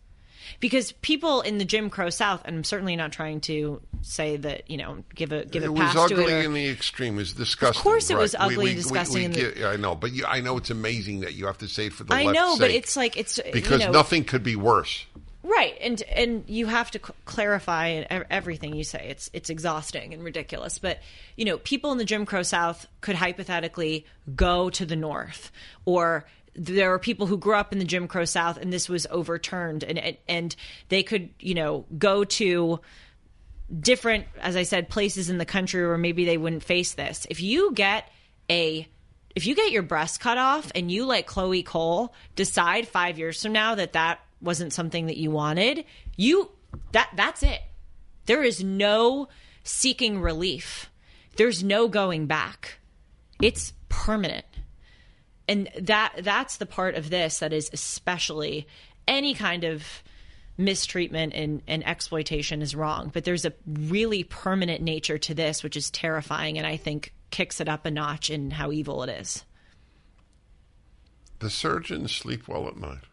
[0.59, 4.69] because people in the Jim Crow South, and I'm certainly not trying to say that
[4.71, 6.31] you know give a give a It pass to ugly it.
[6.33, 7.15] or- in the extreme.
[7.15, 7.79] It was disgusting.
[7.81, 8.51] Of course it was right.
[8.51, 11.35] ugly and disgusting in the- get- I know, but you, I know it's amazing that
[11.35, 13.87] you have to say it for the I know, but it's like it's because you
[13.87, 15.05] know, nothing could be worse.
[15.43, 19.07] Right, and and you have to cl- clarify everything you say.
[19.09, 20.79] It's it's exhausting and ridiculous.
[20.79, 21.01] But
[21.35, 24.05] you know, people in the Jim Crow South could hypothetically
[24.37, 25.51] go to the North,
[25.87, 26.27] or
[26.61, 29.83] there are people who grew up in the Jim Crow South, and this was overturned,
[29.83, 30.57] and and, and
[30.91, 32.81] they could you know go to
[33.79, 37.27] different, as I said, places in the country where maybe they wouldn't face this.
[37.31, 38.11] If you get
[38.51, 38.87] a
[39.35, 43.41] if you get your breast cut off and you like Chloe Cole decide 5 years
[43.43, 45.87] from now that that wasn't something that you wanted,
[46.17, 46.51] you
[46.93, 47.61] that that's it.
[48.27, 49.29] There is no
[49.65, 50.91] seeking relief.
[51.37, 52.81] There's no going back.
[53.41, 54.45] It's permanent.
[55.51, 58.67] And that that's the part of this that is especially
[59.09, 59.85] any kind of
[60.57, 65.77] mistreatment and, and exploitation is wrong, but there's a really permanent nature to this, which
[65.77, 69.45] is terrifying, and I think kicks it up a notch in how evil it is.
[71.41, 73.05] The surgeons sleep well at night.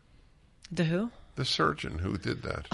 [0.72, 1.12] The who?
[1.36, 2.68] The surgeon who did that.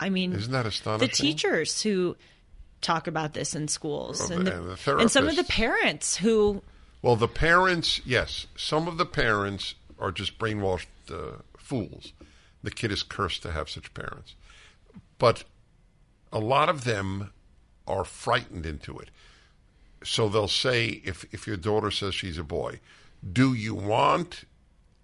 [0.00, 1.08] I mean, Isn't that astonishing?
[1.08, 2.16] the teachers who
[2.82, 6.62] talk about this in schools Well, and, the- the, and some of the parents who
[7.06, 12.12] Well, the parents, yes, some of the parents are just brainwashed uh, fools.
[12.64, 14.34] The kid is cursed to have such parents.
[15.16, 15.44] But
[16.32, 17.30] a lot of them
[17.86, 19.10] are frightened into it.
[20.02, 22.80] So they'll say, if, if your daughter says she's a boy,
[23.32, 24.42] do you want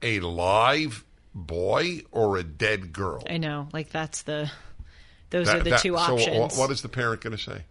[0.02, 3.22] a live boy or a dead girl?
[3.30, 4.50] I know, like that's the
[5.30, 6.56] those That- are the that- two so options.
[6.56, 7.62] wh- what is the parent going to say?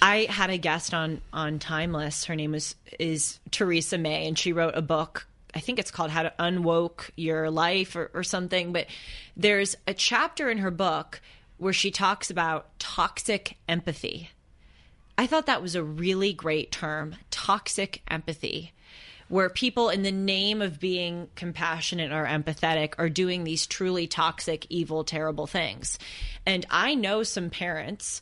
[0.00, 2.24] I had a guest on on Timeless.
[2.24, 5.26] Her name is is Teresa May, and she wrote a book.
[5.54, 8.72] I think it's called How to Unwoke Your Life or, or something.
[8.72, 8.86] But
[9.36, 11.20] there's a chapter in her book
[11.56, 14.30] where she talks about toxic empathy.
[15.16, 18.72] I thought that was a really great term, toxic empathy,
[19.28, 24.66] where people, in the name of being compassionate or empathetic, are doing these truly toxic,
[24.68, 25.98] evil, terrible things.
[26.44, 28.20] And I know some parents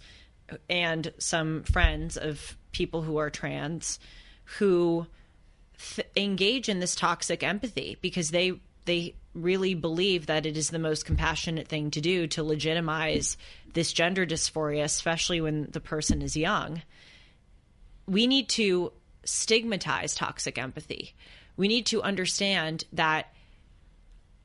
[0.69, 3.99] and some friends of people who are trans
[4.59, 5.07] who
[5.79, 8.53] th- engage in this toxic empathy because they
[8.85, 13.37] they really believe that it is the most compassionate thing to do to legitimize
[13.73, 16.83] this gender dysphoria especially when the person is young.
[18.07, 18.93] We need to
[19.25, 21.15] stigmatize toxic empathy.
[21.57, 23.34] We need to understand that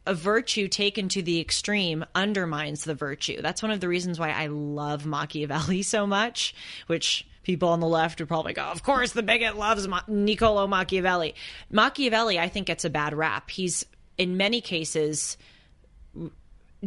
[0.10, 3.43] a virtue taken to the extreme undermines the virtue.
[3.43, 6.55] That's one of the reasons why I love Machiavelli so much,
[6.88, 10.66] which people on the left would probably go, of course, the bigot loves Ma- Niccolo
[10.66, 11.36] Machiavelli.
[11.70, 13.51] Machiavelli, I think, gets a bad rap.
[13.51, 13.86] He's,
[14.18, 15.38] in many cases,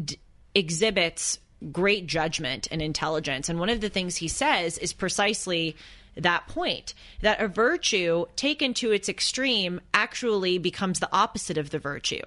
[0.04, 0.18] d-
[0.52, 1.38] exhibits
[1.70, 3.48] great judgment and intelligence.
[3.48, 5.76] And one of the things he says is precisely
[6.16, 11.78] that point that a virtue taken to its extreme actually becomes the opposite of the
[11.78, 12.22] virtue.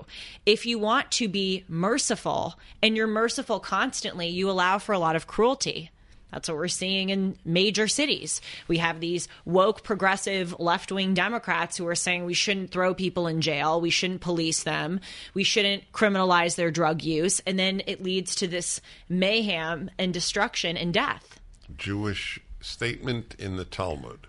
[0.45, 5.15] If you want to be merciful and you're merciful constantly, you allow for a lot
[5.15, 5.91] of cruelty.
[6.31, 8.41] That's what we're seeing in major cities.
[8.67, 13.27] We have these woke, progressive, left wing Democrats who are saying we shouldn't throw people
[13.27, 14.99] in jail, we shouldn't police them,
[15.33, 17.39] we shouldn't criminalize their drug use.
[17.47, 21.39] And then it leads to this mayhem and destruction and death.
[21.77, 24.27] Jewish statement in the Talmud.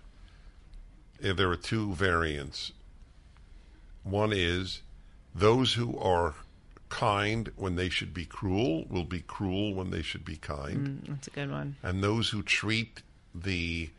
[1.23, 2.71] Eh, There are two variants.
[4.03, 4.81] One is
[5.33, 6.35] those who are
[6.89, 11.03] kind when they should be cruel will be cruel when they should be kind.
[11.07, 11.75] That's a good one.
[11.83, 13.01] And those who treat
[13.35, 13.89] the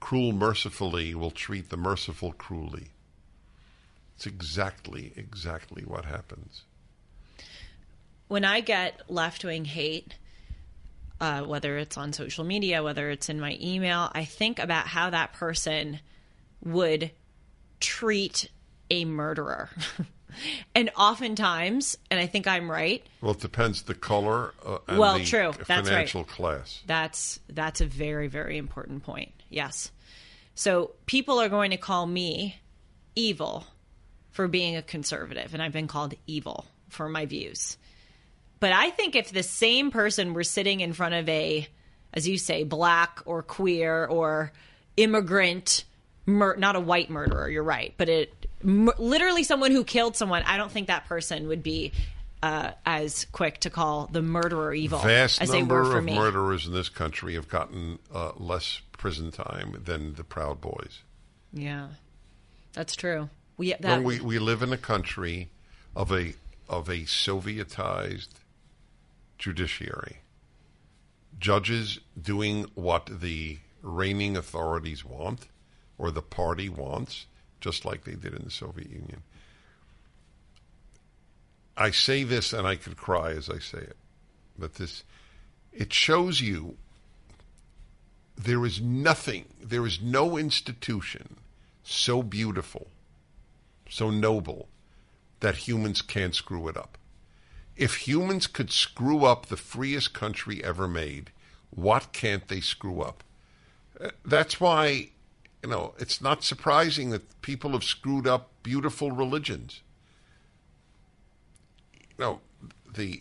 [0.00, 2.88] cruel mercifully will treat the merciful cruelly.
[4.16, 6.62] It's exactly, exactly what happens.
[8.28, 10.14] when I get left wing hate,
[11.22, 15.10] uh, whether it's on social media, whether it's in my email, I think about how
[15.10, 16.00] that person
[16.64, 17.12] would
[17.78, 18.50] treat
[18.90, 19.70] a murderer.
[20.74, 25.18] and oftentimes, and I think I'm right, Well, it depends the color uh, and Well,
[25.18, 25.52] the true.
[25.58, 25.86] That's right.
[25.86, 26.82] financial class.
[26.86, 29.30] That's that's a very very important point.
[29.48, 29.92] Yes.
[30.56, 32.56] So people are going to call me
[33.14, 33.64] evil
[34.32, 37.76] for being a conservative and I've been called evil for my views.
[38.62, 41.66] But I think if the same person were sitting in front of a
[42.14, 44.52] as you say black or queer or
[44.96, 45.82] immigrant
[46.26, 50.44] mur- not a white murderer, you're right, but it m- literally someone who killed someone,
[50.46, 51.90] I don't think that person would be
[52.40, 56.04] uh, as quick to call the murderer evil vast as they number were for of
[56.04, 56.14] me.
[56.14, 61.00] murderers in this country have gotten uh, less prison time than the Proud Boys.
[61.52, 61.88] Yeah,
[62.74, 63.28] that's true.
[63.56, 65.48] We that we we live in a country
[65.96, 66.34] of a
[66.68, 68.28] of a Sovietized
[69.42, 70.18] judiciary.
[71.40, 75.48] Judges doing what the reigning authorities want
[75.98, 77.26] or the party wants,
[77.60, 79.22] just like they did in the Soviet Union.
[81.76, 83.96] I say this and I could cry as I say it.
[84.56, 85.02] But this
[85.72, 86.76] it shows you
[88.36, 91.36] there is nothing, there is no institution
[91.82, 92.86] so beautiful,
[93.90, 94.68] so noble,
[95.40, 96.96] that humans can't screw it up.
[97.82, 101.32] If humans could screw up the freest country ever made,
[101.70, 103.24] what can't they screw up?
[104.00, 105.08] Uh, That's why,
[105.64, 109.80] you know, it's not surprising that people have screwed up beautiful religions.
[112.16, 112.40] You know,
[112.94, 113.20] the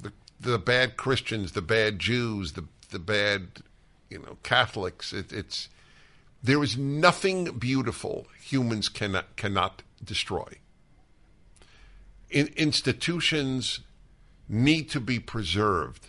[0.00, 3.48] the, the bad Christians, the bad Jews, the the bad,
[4.08, 5.12] you know, Catholics.
[5.12, 5.68] It, it's
[6.40, 10.58] there is nothing beautiful humans cannot cannot destroy.
[12.30, 13.80] In, institutions
[14.48, 16.06] need to be preserved,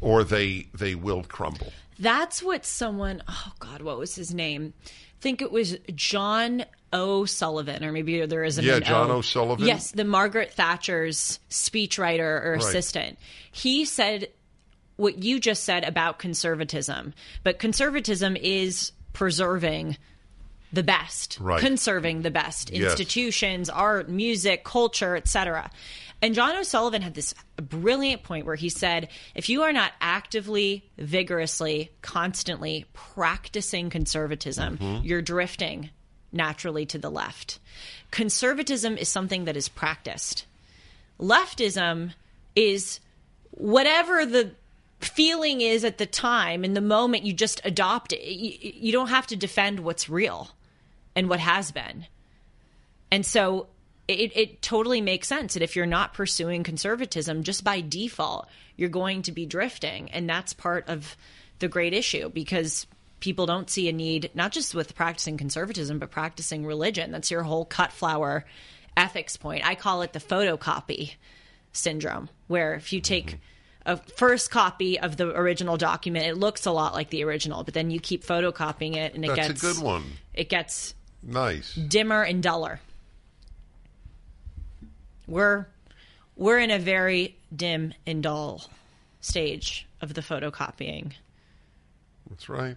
[0.00, 1.72] or they they will crumble.
[1.98, 4.72] That's what someone, oh God, what was his name?
[4.86, 9.16] I think it was John O'Sullivan, or maybe there isn't Yeah, John O.
[9.16, 9.66] O'Sullivan?
[9.66, 13.18] Yes, the Margaret Thatcher's speechwriter or assistant.
[13.50, 14.28] He said
[14.96, 19.96] what you just said about conservatism, but conservatism is preserving
[20.72, 21.60] the best, Right.
[21.60, 22.90] conserving the best Yes.
[22.92, 25.70] institutions, art, music, culture, etc.
[26.20, 30.84] And John O'Sullivan had this brilliant point where he said, if you are not actively,
[30.98, 35.06] vigorously, constantly practicing conservatism, Mm-hmm.
[35.06, 35.90] you're drifting
[36.32, 37.58] naturally to the left.
[38.10, 40.44] Conservatism is something that is practiced.
[41.18, 42.12] Leftism
[42.54, 43.00] is
[43.52, 44.52] whatever the
[45.00, 49.08] feeling is at the time in the moment you just adopt it you, you don't
[49.08, 50.50] have to defend what's real
[51.18, 52.06] and what has been.
[53.10, 53.66] And so
[54.06, 58.88] it, it totally makes sense that if you're not pursuing conservatism just by default you're
[58.88, 60.10] going to be drifting.
[60.12, 61.16] And that's part of
[61.58, 62.86] the great issue because
[63.18, 67.10] people don't see a need not just with practicing conservatism but practicing religion.
[67.10, 68.44] That's your whole cut flower
[68.96, 69.66] ethics point.
[69.66, 71.14] I call it the photocopy
[71.72, 73.38] syndrome where if you take
[73.84, 77.74] a first copy of the original document it looks a lot like the original but
[77.74, 80.04] then you keep photocopying it and it That's a good one.
[80.34, 81.74] it gets Nice.
[81.74, 82.80] dimmer and duller
[85.26, 85.66] we're
[86.36, 88.62] we're in a very dim and dull
[89.20, 91.12] stage of the photocopying
[92.30, 92.76] That's right.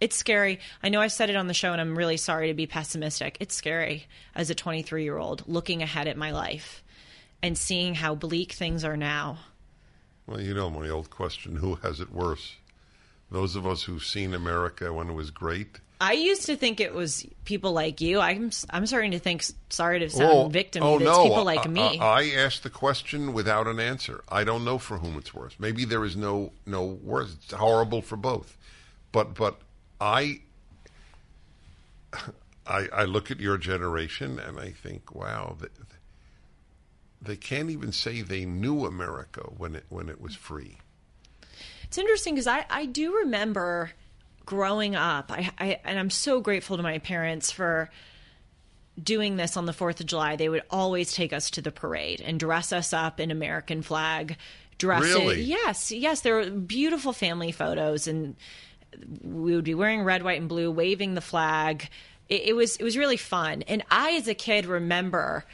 [0.00, 0.60] it's scary.
[0.82, 3.36] I know I said it on the show, and I'm really sorry to be pessimistic.
[3.40, 6.82] It's scary as a 23 year old looking ahead at my life
[7.42, 9.38] and seeing how bleak things are now.
[10.26, 10.70] Well, you know
[16.00, 16.44] my old question: Who has it worse?
[16.44, 16.44] Those of us who've seen America when it was great.
[16.44, 18.20] I used to think it was people like you.
[18.20, 19.44] I'm I'm starting to think.
[19.70, 21.10] Sorry to sound victim, oh but no!
[21.10, 21.98] it's people I- like me.
[21.98, 24.22] I, I asked the question without an answer.
[24.28, 25.54] I don't know for whom it's worse.
[25.58, 27.34] Maybe there is no no worse.
[27.34, 28.56] It's horrible for both.
[29.12, 29.60] But but
[30.00, 30.40] I
[32.66, 35.68] I, I look at your generation and I think, wow, they,
[37.22, 40.78] they can't even say they knew America when it when it was free.
[41.84, 43.92] It's interesting because I, I do remember
[44.44, 47.90] growing up, I, I and I'm so grateful to my parents for
[49.02, 50.36] doing this on the Fourth of July.
[50.36, 54.36] They would always take us to the parade and dress us up in American flag.
[54.78, 55.42] Dress Really?
[55.42, 56.20] yes, yes.
[56.20, 58.36] There were beautiful family photos, and
[59.22, 61.88] we would be wearing red, white, and blue, waving the flag.
[62.28, 65.44] It, it was it was really fun, and I, as a kid, remember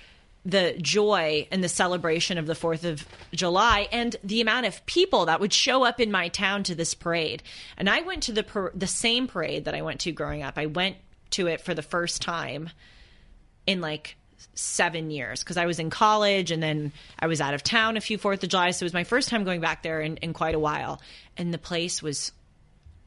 [0.45, 5.27] the joy and the celebration of the Fourth of July, and the amount of people
[5.27, 7.43] that would show up in my town to this parade.
[7.77, 10.55] And I went to the par- the same parade that I went to growing up.
[10.57, 10.97] I went
[11.31, 12.71] to it for the first time
[13.67, 14.17] in like
[14.55, 18.01] seven years because I was in college and then I was out of town a
[18.01, 18.71] few Fourth of July.
[18.71, 21.01] So it was my first time going back there in, in quite a while.
[21.37, 22.33] And the place was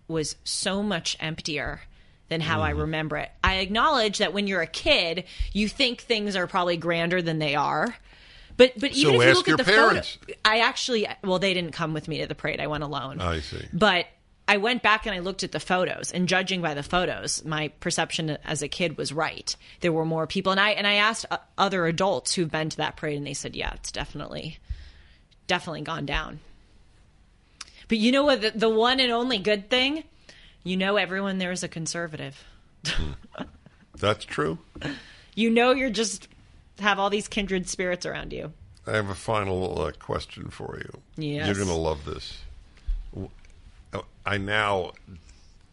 [0.08, 1.82] was so much emptier
[2.30, 3.30] than how I remember it.
[3.44, 7.56] I acknowledge that when you're a kid, you think things are probably grander than they
[7.56, 7.96] are.
[8.56, 10.18] But but even So if you look at the parents.
[10.22, 12.60] photo, I actually well they didn't come with me to the parade.
[12.60, 13.20] I went alone.
[13.20, 13.66] I see.
[13.74, 14.06] But
[14.48, 17.70] I went back and I looked at the photos, and judging by the photos, my
[17.80, 19.56] perception as a kid was right.
[19.80, 22.78] There were more people, and I and I asked uh, other adults who've been to
[22.78, 24.60] that parade, and they said, "Yeah, it's definitely,
[25.48, 26.40] definitely gone down."
[27.88, 28.42] But you know what?
[28.42, 30.04] The, the one and only good thing,
[30.64, 32.44] you know, everyone there is a conservative.
[33.98, 34.58] That's true.
[35.36, 36.28] You know, you're just
[36.80, 38.54] have all these kindred spirits around you.
[38.86, 41.02] I have a final uh, question for you.
[41.16, 41.46] Yes.
[41.46, 42.40] You're going to love this.
[44.26, 44.92] I now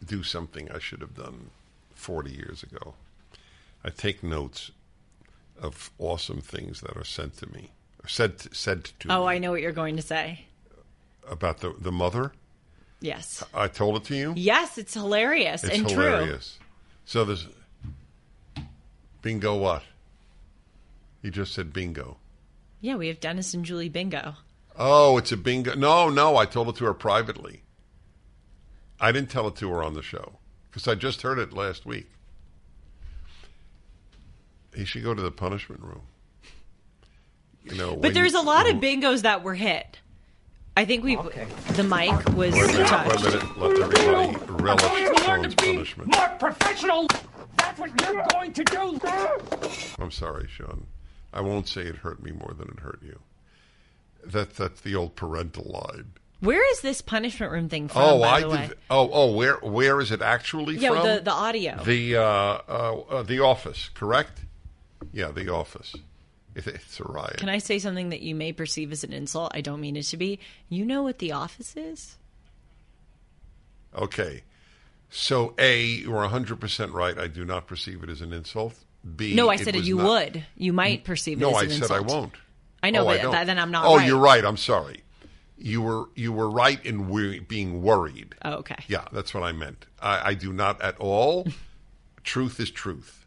[0.05, 1.49] do something I should have done
[1.95, 2.93] 40 years ago.
[3.83, 4.71] I take notes
[5.59, 7.71] of awesome things that are sent to me,
[8.03, 9.13] or said said to me.
[9.13, 10.45] Oh, me I know what you're going to say.
[11.29, 12.33] about the the mother.
[13.01, 14.33] Yes, I told it to you.
[14.37, 16.03] yes, it's hilarious It's and true.
[16.03, 16.59] hilarious.
[17.05, 17.47] So there's
[19.21, 19.55] bingo.
[19.57, 19.83] What?
[21.23, 22.17] You just said bingo.
[22.79, 24.35] Yeah, we have Dennis and Julie Bingo.
[24.77, 25.75] Oh, it's a bingo.
[25.75, 27.61] No, no, I told it to her privately.
[28.99, 31.85] I didn't tell it to her on the show because I just heard it last
[31.85, 32.07] week.
[34.75, 36.03] He should go to the punishment room.
[37.63, 39.99] You know, But there's a lot of bingos that were hit.
[40.77, 43.23] I think we the mic was Wait a minute, touched.
[43.23, 43.57] wait a minute.
[43.57, 46.15] Let everybody relish Sean's punishment.
[46.15, 47.07] more professional.
[47.57, 48.99] That's what you're going to do.
[49.99, 50.87] I'm sorry, Sean.
[51.33, 53.19] I won't say it hurt me more than it hurt you.
[54.25, 56.13] That that's the old parental line.
[56.39, 58.01] Where is this punishment room thing from?
[58.01, 58.69] Oh, by I the did.
[58.69, 58.69] way?
[58.89, 61.05] Oh, oh, where where is it actually Yeah, from?
[61.07, 61.83] the the audio.
[61.83, 64.41] The uh, uh, uh, the office, correct?
[65.13, 65.95] Yeah, the office.
[66.55, 67.37] It, it's a riot.
[67.37, 69.51] Can I say something that you may perceive as an insult?
[69.55, 70.39] I don't mean it to be.
[70.69, 72.17] You know what The Office is?
[73.95, 74.43] Okay.
[75.09, 77.17] So, A, you're 100% right.
[77.17, 78.75] I do not perceive it as an insult.
[79.15, 80.45] B, No, I said you not- would.
[80.55, 81.91] You might perceive it No, as I an insult.
[81.91, 82.33] I said I won't.
[82.83, 83.45] I know, Oh, but don't.
[83.47, 84.07] then I'm not Oh, right.
[84.07, 84.43] you're right.
[84.43, 85.03] I'm sorry.
[85.57, 88.33] You were you were right in we- being worried.
[88.43, 88.77] Oh, okay.
[88.87, 89.85] Yeah, that's what I meant.
[90.01, 91.45] I, I do not at all.
[92.23, 93.20] truth is truth.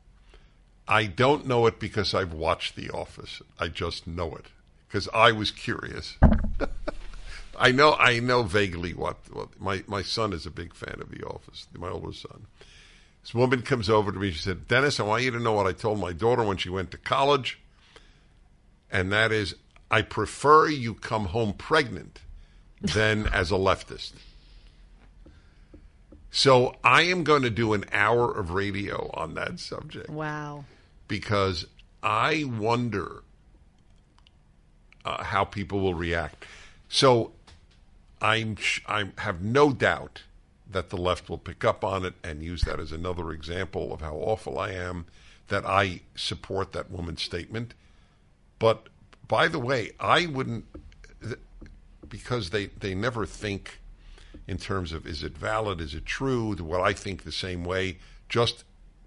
[0.86, 3.40] I don't know it because I've watched The Office.
[3.58, 4.46] I just know it
[4.86, 6.16] because I was curious.
[7.58, 11.10] I know I know vaguely what, what my my son is a big fan of
[11.10, 11.66] The Office.
[11.76, 12.46] My older son.
[13.22, 14.30] This woman comes over to me.
[14.32, 16.68] She said, "Dennis, I want you to know what I told my daughter when she
[16.68, 17.58] went to college,
[18.90, 19.54] and that is,
[19.90, 22.20] I prefer you come home pregnant
[22.82, 24.12] than as a leftist."
[26.30, 30.64] So I am going to do an hour of radio on that subject Wow.
[31.08, 31.66] Because
[32.02, 33.22] I wonder
[35.04, 36.44] uh, how people will react.
[36.88, 37.32] So
[38.20, 38.56] I'm
[38.86, 40.22] I have no doubt
[40.70, 44.00] that the left will pick up on it and use that as another example of
[44.00, 45.06] how awful I am
[45.48, 47.74] that I support that woman's statement.
[48.58, 48.88] But
[49.28, 50.64] by the way, I wouldn't
[52.08, 53.80] because they they never think
[54.46, 57.98] in terms of is it valid, is it true, what I think the same way,
[58.28, 58.64] just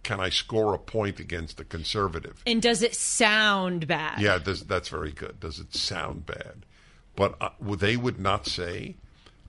[0.08, 2.42] can I score a point against a conservative?
[2.48, 4.22] And does it sound bad?
[4.22, 5.38] Yeah, does, that's very good.
[5.42, 6.66] Does it sound bad?
[7.18, 8.96] But uh, they would not say,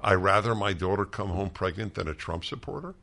[0.01, 2.97] I rather my daughter come home pregnant than a Trump supporter.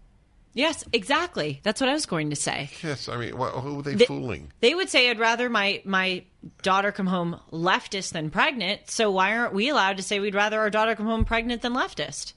[0.53, 1.61] Yes, exactly.
[1.64, 2.72] That's what I was going to say.
[2.84, 4.52] Yes, I mean, well, who are they They- fooling?
[4.60, 6.23] They would say I'd rather my my
[6.61, 8.90] daughter come home leftist than pregnant.
[8.90, 11.73] So why aren't we allowed to say we'd rather our daughter come home pregnant than
[11.73, 12.34] leftist?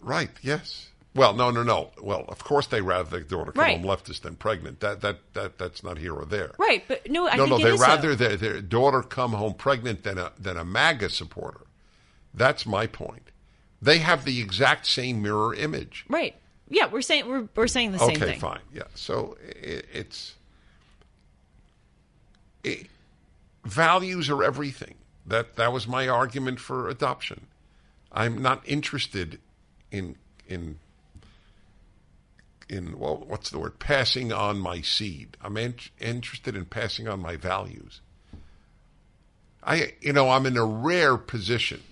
[0.00, 0.30] Right?
[0.42, 0.88] Yes.
[1.18, 1.90] Well, no, no, no.
[2.00, 3.80] Well, of course they rather their daughter come Right.
[3.80, 4.80] home leftist than pregnant.
[4.80, 6.52] That that that that's not here or there.
[6.58, 10.18] Right, but no, I no, no, they rather their, their daughter come home pregnant than
[10.18, 11.62] a than a MAGA supporter.
[12.32, 13.30] That's my point.
[13.82, 16.04] They have the exact same mirror image.
[16.08, 16.34] Right.
[16.68, 18.40] Yeah, we're saying we're we're saying the same okay, thing.
[18.40, 18.60] fine.
[18.72, 18.84] Yeah.
[18.94, 20.34] So i it's
[22.64, 22.86] it,
[23.64, 24.94] values are everything.
[25.26, 27.46] That that was my argument for adoption.
[28.12, 29.40] I'm not interested
[29.90, 30.16] in
[30.46, 30.78] in
[32.68, 33.78] in well, what's the word?
[33.78, 35.36] Passing on my seed.
[35.42, 38.00] I'm in, interested in passing on my values.
[39.62, 41.82] I, you know, I'm in a rare position.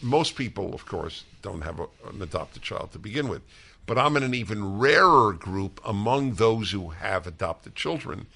[0.00, 3.42] Most people, of course, don't have a, an adopted child to begin with,
[3.86, 8.26] but I'm in an even rarer group among those who have adopted children,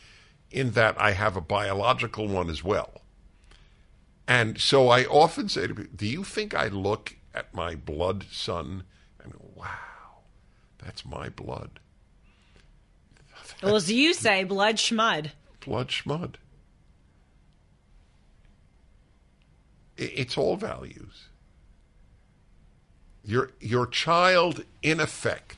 [0.50, 3.00] in that I have a biological one as well.
[4.26, 8.26] And so I often say to people, Do you think I look at my blood
[8.30, 8.84] son
[9.22, 9.93] and go, wow,
[10.84, 11.80] that's my blood?
[13.62, 15.30] Well, as you say, blood schmud.
[15.64, 16.34] Blood schmud.
[19.96, 21.28] It's all values.
[23.24, 25.56] Your, your child, in effect,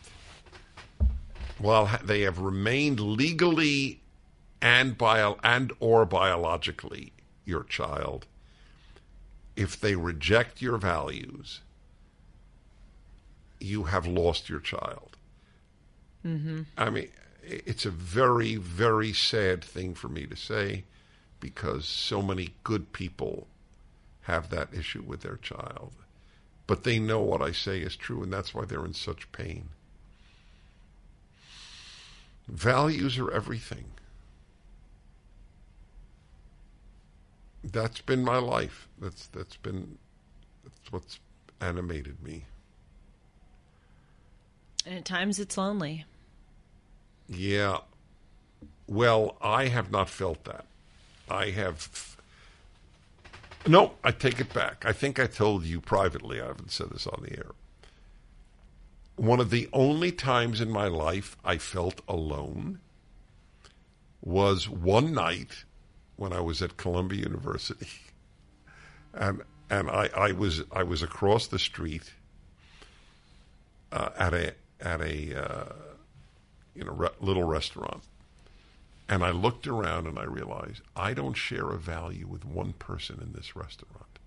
[1.59, 4.01] while they have remained legally
[4.61, 7.13] and bio- and or biologically
[7.45, 8.27] your child,
[9.57, 11.61] if they reject your values,
[13.59, 15.16] you have lost your child.
[16.27, 16.63] Mm-hmm.
[16.77, 17.09] I mean,
[17.45, 20.85] it's a very, very sad thing for me to say
[21.39, 23.47] because so many good people
[24.23, 25.93] have that issue with their child.
[26.67, 29.69] But they know what I say is true, and that's why they're in such pain.
[32.49, 33.85] Values are everything.
[37.63, 38.89] That's been my life.
[39.01, 39.99] That's that's been
[40.65, 41.19] that's what's
[41.61, 42.45] animated me.
[44.85, 46.05] And at times it's lonely.
[47.29, 47.79] Yeah.
[48.87, 50.65] Well, I have not felt that.
[51.29, 52.17] I have.
[53.67, 54.85] No, I take it back.
[54.87, 56.41] I think I told you privately.
[56.41, 57.51] I haven't said this on the air.
[59.17, 62.81] One of the only times in my life I felt alone
[64.21, 65.65] was one night
[66.17, 67.89] when I was at Columbia University,
[69.15, 72.13] and and I, I was I was across the street
[73.93, 75.73] uh, at a at a uh,
[76.77, 78.03] you a re- little restaurant,
[79.09, 83.21] and I looked around and I realized I don't share a value with one person
[83.23, 84.19] in this restaurant.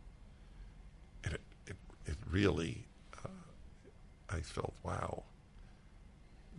[1.23, 2.85] And it it, it really,
[3.23, 3.29] uh,
[4.29, 5.23] I felt wow.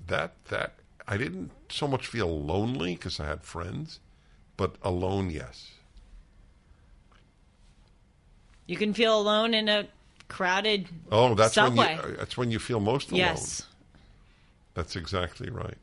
[0.06, 0.74] That that
[1.06, 4.00] I didn't so much feel lonely because I had friends,
[4.56, 5.70] but alone, yes.
[8.66, 9.88] You can feel alone in a
[10.28, 11.96] crowded Oh, that's subway.
[11.96, 13.18] when you that's when you feel most alone.
[13.18, 13.66] yes.
[14.74, 15.78] That's exactly right.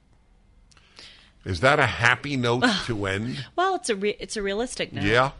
[1.46, 3.46] Is that a happy note to end?
[3.56, 5.06] Well, it's a re- it's a realistic note.
[5.06, 5.32] Yeah,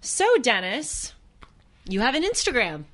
[0.00, 1.12] So, Dennis,
[1.88, 2.84] you have an Instagram.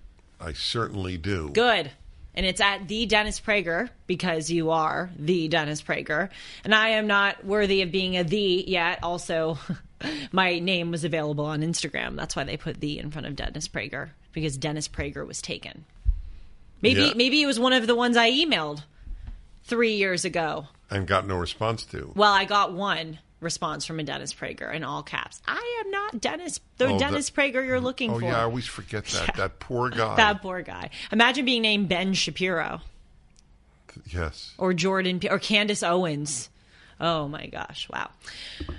[0.40, 1.50] I certainly do.
[1.52, 1.90] Good.
[2.34, 6.30] And it's at the Dennis Prager because you are the Dennis Prager.
[6.64, 9.00] And I am not worthy of being a the yet.
[9.02, 9.58] Also,
[10.32, 12.16] my name was available on Instagram.
[12.16, 15.84] That's why they put the in front of Dennis Prager because Dennis Prager was taken.
[16.82, 17.12] Maybe Yeah.
[17.14, 18.84] maybe it was one of the ones I emailed
[19.64, 20.66] three years ago.
[20.90, 22.12] And got no response to.
[22.16, 25.40] Well, I got one response from a Dennis Prager in all caps.
[25.46, 28.24] I am not Dennis, the Oh, Dennis that- Prager you're looking Oh for.
[28.26, 29.34] Oh, yeah, I always forget that.
[29.36, 30.16] That poor guy.
[30.16, 30.90] that poor guy.
[31.12, 32.80] Imagine being named Ben Shapiro.
[34.12, 34.52] yes.
[34.58, 36.48] or Jordan or Candace Owens.
[37.00, 38.10] Oh my gosh, wow.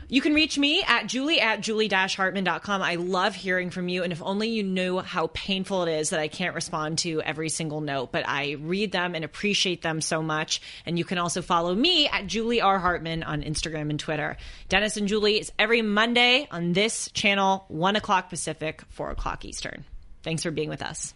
[0.07, 2.81] You can reach me at julie at julie-hartman.com.
[2.81, 6.19] I love hearing from you, and if only you knew how painful it is that
[6.19, 10.21] I can't respond to every single note, but I read them and appreciate them so
[10.21, 10.61] much.
[10.85, 12.77] And you can also follow me at Julie R.
[12.77, 14.37] Hartman on Instagram and Twitter.
[14.69, 19.83] Dennis and Julie is every Monday on this channel, 1 o'clock Pacific, 4 o'clock Eastern.
[20.21, 21.15] Thanks for being with us.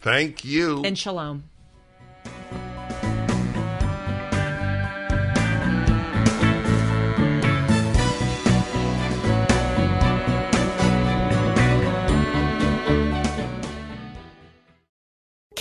[0.00, 0.82] Thank you.
[0.84, 1.44] And shalom.